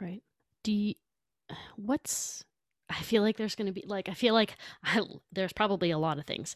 [0.00, 0.22] Right.
[0.62, 0.94] Do you,
[1.76, 2.44] what's
[2.88, 5.00] i feel like there's going to be like i feel like I,
[5.32, 6.54] there's probably a lot of things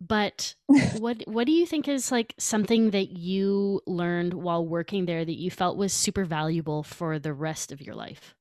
[0.00, 0.54] but
[0.98, 5.38] what what do you think is like something that you learned while working there that
[5.38, 8.34] you felt was super valuable for the rest of your life?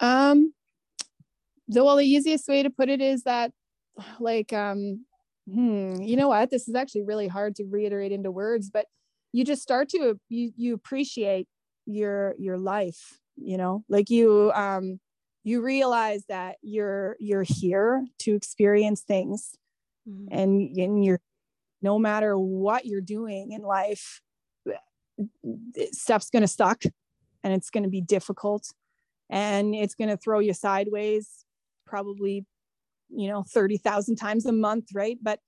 [0.00, 0.52] Um
[1.68, 3.52] the well the easiest way to put it is that
[4.20, 5.04] like um
[5.46, 6.50] hmm, you know what?
[6.50, 8.86] This is actually really hard to reiterate into words, but
[9.32, 11.48] you just start to you you appreciate
[11.86, 15.00] your your life, you know, like you um
[15.42, 19.56] you realize that you're you're here to experience things
[20.08, 20.26] mm-hmm.
[20.30, 21.20] and, and you're
[21.82, 24.20] no matter what you're doing in life,
[25.92, 26.82] stuff's gonna suck
[27.42, 28.72] and it's gonna be difficult
[29.30, 31.44] and it's gonna throw you sideways
[31.86, 32.46] probably
[33.10, 35.18] you know 30,000 times a month right?
[35.22, 35.40] But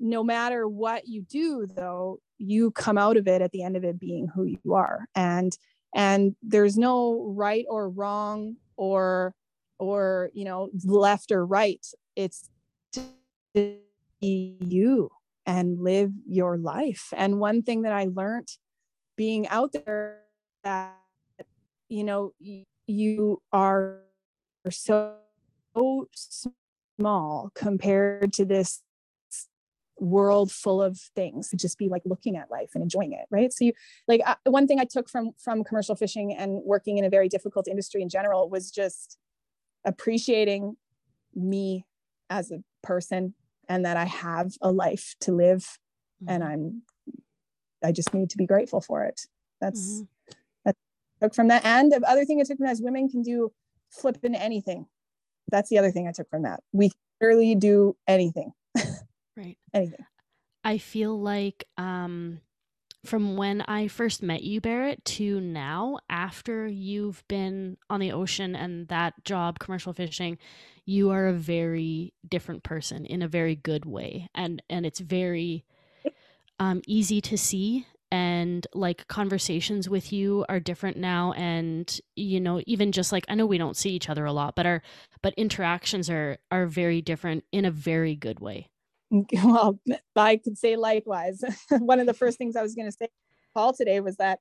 [0.00, 3.84] no matter what you do though you come out of it at the end of
[3.84, 5.06] it being who you are.
[5.14, 5.56] And
[5.94, 9.34] and there's no right or wrong or
[9.78, 11.84] or you know left or right.
[12.16, 12.48] It's
[14.24, 15.10] you
[15.46, 17.12] and live your life.
[17.16, 18.48] And one thing that I learned
[19.16, 20.20] being out there
[20.62, 20.96] that
[21.88, 22.32] you know
[22.86, 24.00] you are
[24.70, 25.16] so
[26.14, 28.82] small compared to this
[29.98, 33.52] world full of things to just be like looking at life and enjoying it right
[33.52, 33.72] so you
[34.08, 37.28] like uh, one thing i took from from commercial fishing and working in a very
[37.28, 39.18] difficult industry in general was just
[39.84, 40.76] appreciating
[41.34, 41.86] me
[42.28, 43.34] as a person
[43.68, 45.78] and that i have a life to live
[46.22, 46.28] mm-hmm.
[46.28, 46.82] and i'm
[47.82, 49.22] i just need to be grateful for it
[49.60, 50.32] that's mm-hmm.
[50.64, 50.76] that
[51.20, 53.52] took from that and the other thing i took from that is women can do
[53.90, 54.86] flipping anything
[55.48, 56.90] that's the other thing i took from that we
[57.20, 58.52] literally do anything
[59.36, 59.56] Right.
[59.72, 60.04] Anything.
[60.62, 62.40] I feel like um
[63.04, 68.56] from when I first met you, Barrett, to now, after you've been on the ocean
[68.56, 70.38] and that job, commercial fishing,
[70.84, 74.28] you are a very different person in a very good way.
[74.34, 75.64] And and it's very
[76.58, 77.86] um, easy to see.
[78.10, 81.32] And like conversations with you are different now.
[81.32, 84.54] And you know even just like i know we don't see each other a lot
[84.54, 84.82] but our
[85.22, 88.68] but interactions are are very different in a very good way
[89.44, 89.78] well,
[90.16, 91.42] I could say likewise.
[91.70, 93.08] One of the first things I was going to say
[93.54, 94.40] Paul today was that,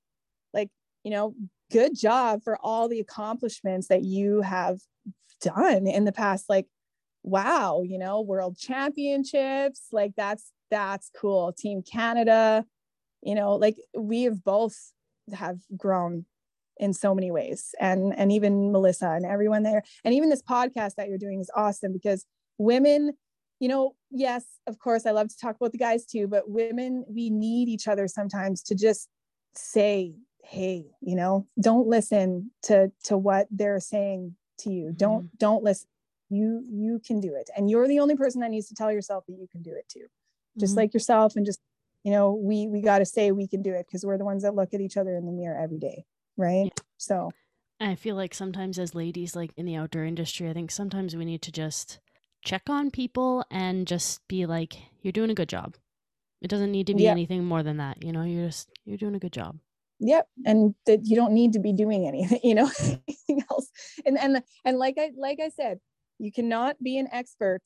[0.53, 0.69] like,
[1.03, 1.36] you know,
[1.71, 4.80] good job for all the accomplishments that you have
[5.41, 6.45] done in the past.
[6.49, 6.67] Like,
[7.24, 11.53] wow, you know, world championships, like that's that's cool.
[11.53, 12.65] Team Canada,
[13.21, 14.91] you know, like we have both
[15.34, 16.26] have grown
[16.78, 20.95] in so many ways, and and even Melissa and everyone there, and even this podcast
[20.95, 22.26] that you're doing is awesome because
[22.57, 23.13] women
[23.63, 27.03] you know, yes, of course, I love to talk about the guys too, but women,
[27.07, 29.09] we need each other sometimes to just
[29.55, 34.86] say, hey, you know, don't listen to to what they're saying to you.
[34.86, 34.97] Mm-hmm.
[34.97, 35.88] Don't don't listen.
[36.30, 37.49] You you can do it.
[37.57, 39.89] And you're the only person that needs to tell yourself that you can do it
[39.89, 40.05] too.
[40.57, 40.80] Just mm-hmm.
[40.80, 41.59] like yourself and just
[42.03, 44.43] you know, we we got to say we can do it because we're the ones
[44.43, 46.05] that look at each other in the mirror every day,
[46.38, 46.66] right?
[46.66, 46.84] Yeah.
[46.97, 47.32] So
[47.80, 51.26] I feel like sometimes as ladies like in the outdoor industry, I think sometimes we
[51.26, 51.99] need to just
[52.43, 55.75] check on people and just be like, you're doing a good job.
[56.41, 58.03] It doesn't need to be anything more than that.
[58.03, 59.57] You know, you're just, you're doing a good job.
[59.99, 60.27] Yep.
[60.45, 63.69] And that you don't need to be doing anything, you know, anything else.
[64.05, 65.79] And, and, and like I, like I said,
[66.19, 67.63] you cannot be an expert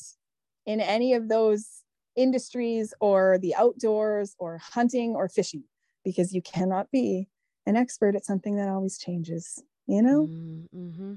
[0.67, 1.83] in any of those
[2.15, 5.63] industries or the outdoors or hunting or fishing
[6.03, 7.27] because you cannot be
[7.65, 10.27] an expert at something that always changes, you know?
[10.27, 11.13] Mm-hmm.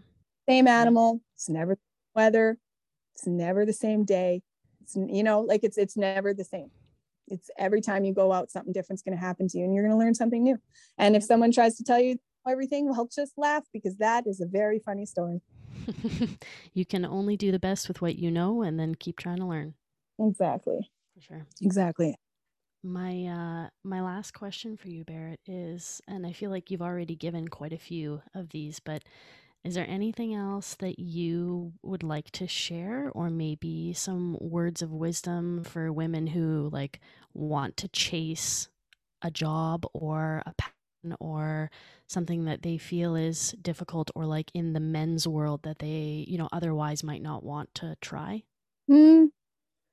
[0.49, 1.79] Same animal, it's never
[2.15, 2.59] weather,
[3.21, 4.43] it's never the same day.
[4.81, 6.71] It's, you know, like it's it's never the same.
[7.29, 9.85] It's every time you go out, something different's going to happen to you, and you're
[9.85, 10.57] going to learn something new.
[10.99, 12.17] And if someone tries to tell you
[12.49, 15.43] everything, well, just laugh because that is a very funny story.
[16.73, 19.47] you can only do the best with what you know, and then keep trying to
[19.47, 19.75] learn.
[20.19, 20.91] Exactly.
[21.15, 21.47] For sure.
[21.61, 22.17] Exactly.
[22.83, 27.15] My uh my last question for you Barrett is and I feel like you've already
[27.15, 29.03] given quite a few of these but
[29.65, 34.91] is there anything else that you would like to share, or maybe some words of
[34.91, 37.01] wisdom for women who like
[37.35, 38.69] want to chase
[39.23, 41.71] a job or a passion or
[42.07, 46.39] something that they feel is difficult or like in the men's world that they, you
[46.39, 48.43] know, otherwise might not want to try?
[48.91, 49.29] Mm,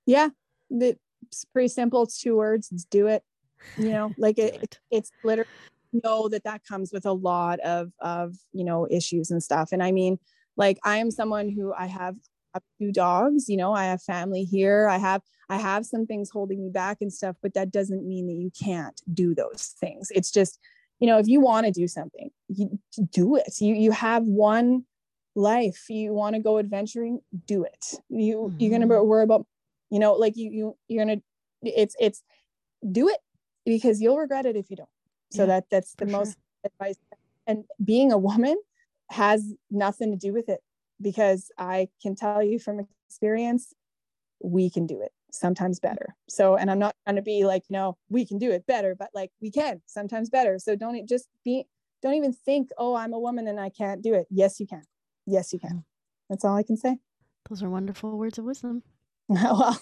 [0.06, 0.30] yeah,
[0.70, 2.04] it's pretty simple.
[2.04, 2.70] It's two words.
[2.72, 3.24] It's do it.
[3.76, 5.50] You know, like it, it, it's literally
[5.94, 9.70] know that that comes with a lot of of you know issues and stuff.
[9.72, 10.20] And i mean
[10.56, 12.16] like i am someone who i have
[12.80, 14.88] two dogs you know i have family here.
[14.88, 18.28] I have i have some things holding me back and stuff but that doesn't mean
[18.28, 20.10] that you can't do those things.
[20.12, 20.60] It's just
[21.00, 22.80] you know if you want to do something you
[23.12, 23.54] do it.
[23.60, 24.86] You you have one
[25.36, 25.86] life.
[25.90, 27.86] You want to go adventuring do it.
[28.10, 28.60] You mm-hmm.
[28.60, 29.08] you're gonna mm-hmm.
[29.08, 29.46] worry about
[29.90, 31.22] you know like you you you're gonna
[31.62, 32.24] it's it's
[32.92, 33.20] do it
[33.66, 34.90] because you'll regret it if you don't
[35.32, 36.72] so yeah, that that's the most sure.
[36.72, 36.98] advice.
[37.46, 38.58] And being a woman
[39.10, 40.60] has nothing to do with it
[41.02, 43.74] because i can tell you from experience
[44.42, 45.94] we can do it sometimes mm-hmm.
[45.94, 46.16] better.
[46.30, 49.10] So and i'm not trying to be like no we can do it better but
[49.14, 50.60] like we can sometimes better.
[50.60, 51.66] So don't just be
[52.02, 54.28] don't even think oh i'm a woman and i can't do it.
[54.30, 54.84] Yes you can.
[55.26, 55.86] Yes you can.
[56.30, 56.98] That's all i can say.
[57.50, 58.84] Those are wonderful words of wisdom.
[59.30, 59.80] Well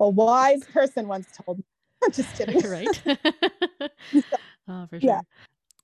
[0.00, 1.64] a wise person once told me.
[2.04, 2.60] I'm just kidding.
[2.68, 3.00] Right
[4.68, 5.10] Oh, for sure.
[5.10, 5.20] Yeah.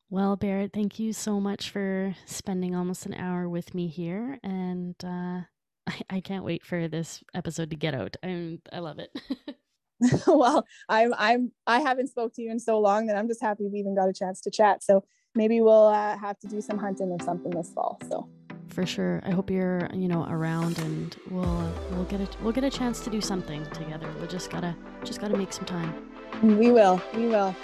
[0.08, 4.96] Well, Barrett, thank you so much for spending almost an hour with me here, and
[5.04, 5.42] uh,
[5.86, 8.16] I, I can't wait for this episode to get out.
[8.22, 9.10] I'm I love it.
[10.26, 13.66] well, I'm I'm I haven't spoke to you in so long that I'm just happy
[13.66, 14.82] we even got a chance to chat.
[14.82, 15.04] So
[15.34, 18.00] maybe we'll uh, have to do some hunting or something this fall.
[18.08, 18.28] So
[18.68, 19.20] for sure.
[19.24, 23.00] I hope you're, you know, around and we'll we'll get a we'll get a chance
[23.00, 24.08] to do something together.
[24.18, 24.74] We'll just gotta
[25.04, 26.10] just gotta make some time.
[26.42, 27.00] We will.
[27.14, 27.54] We will.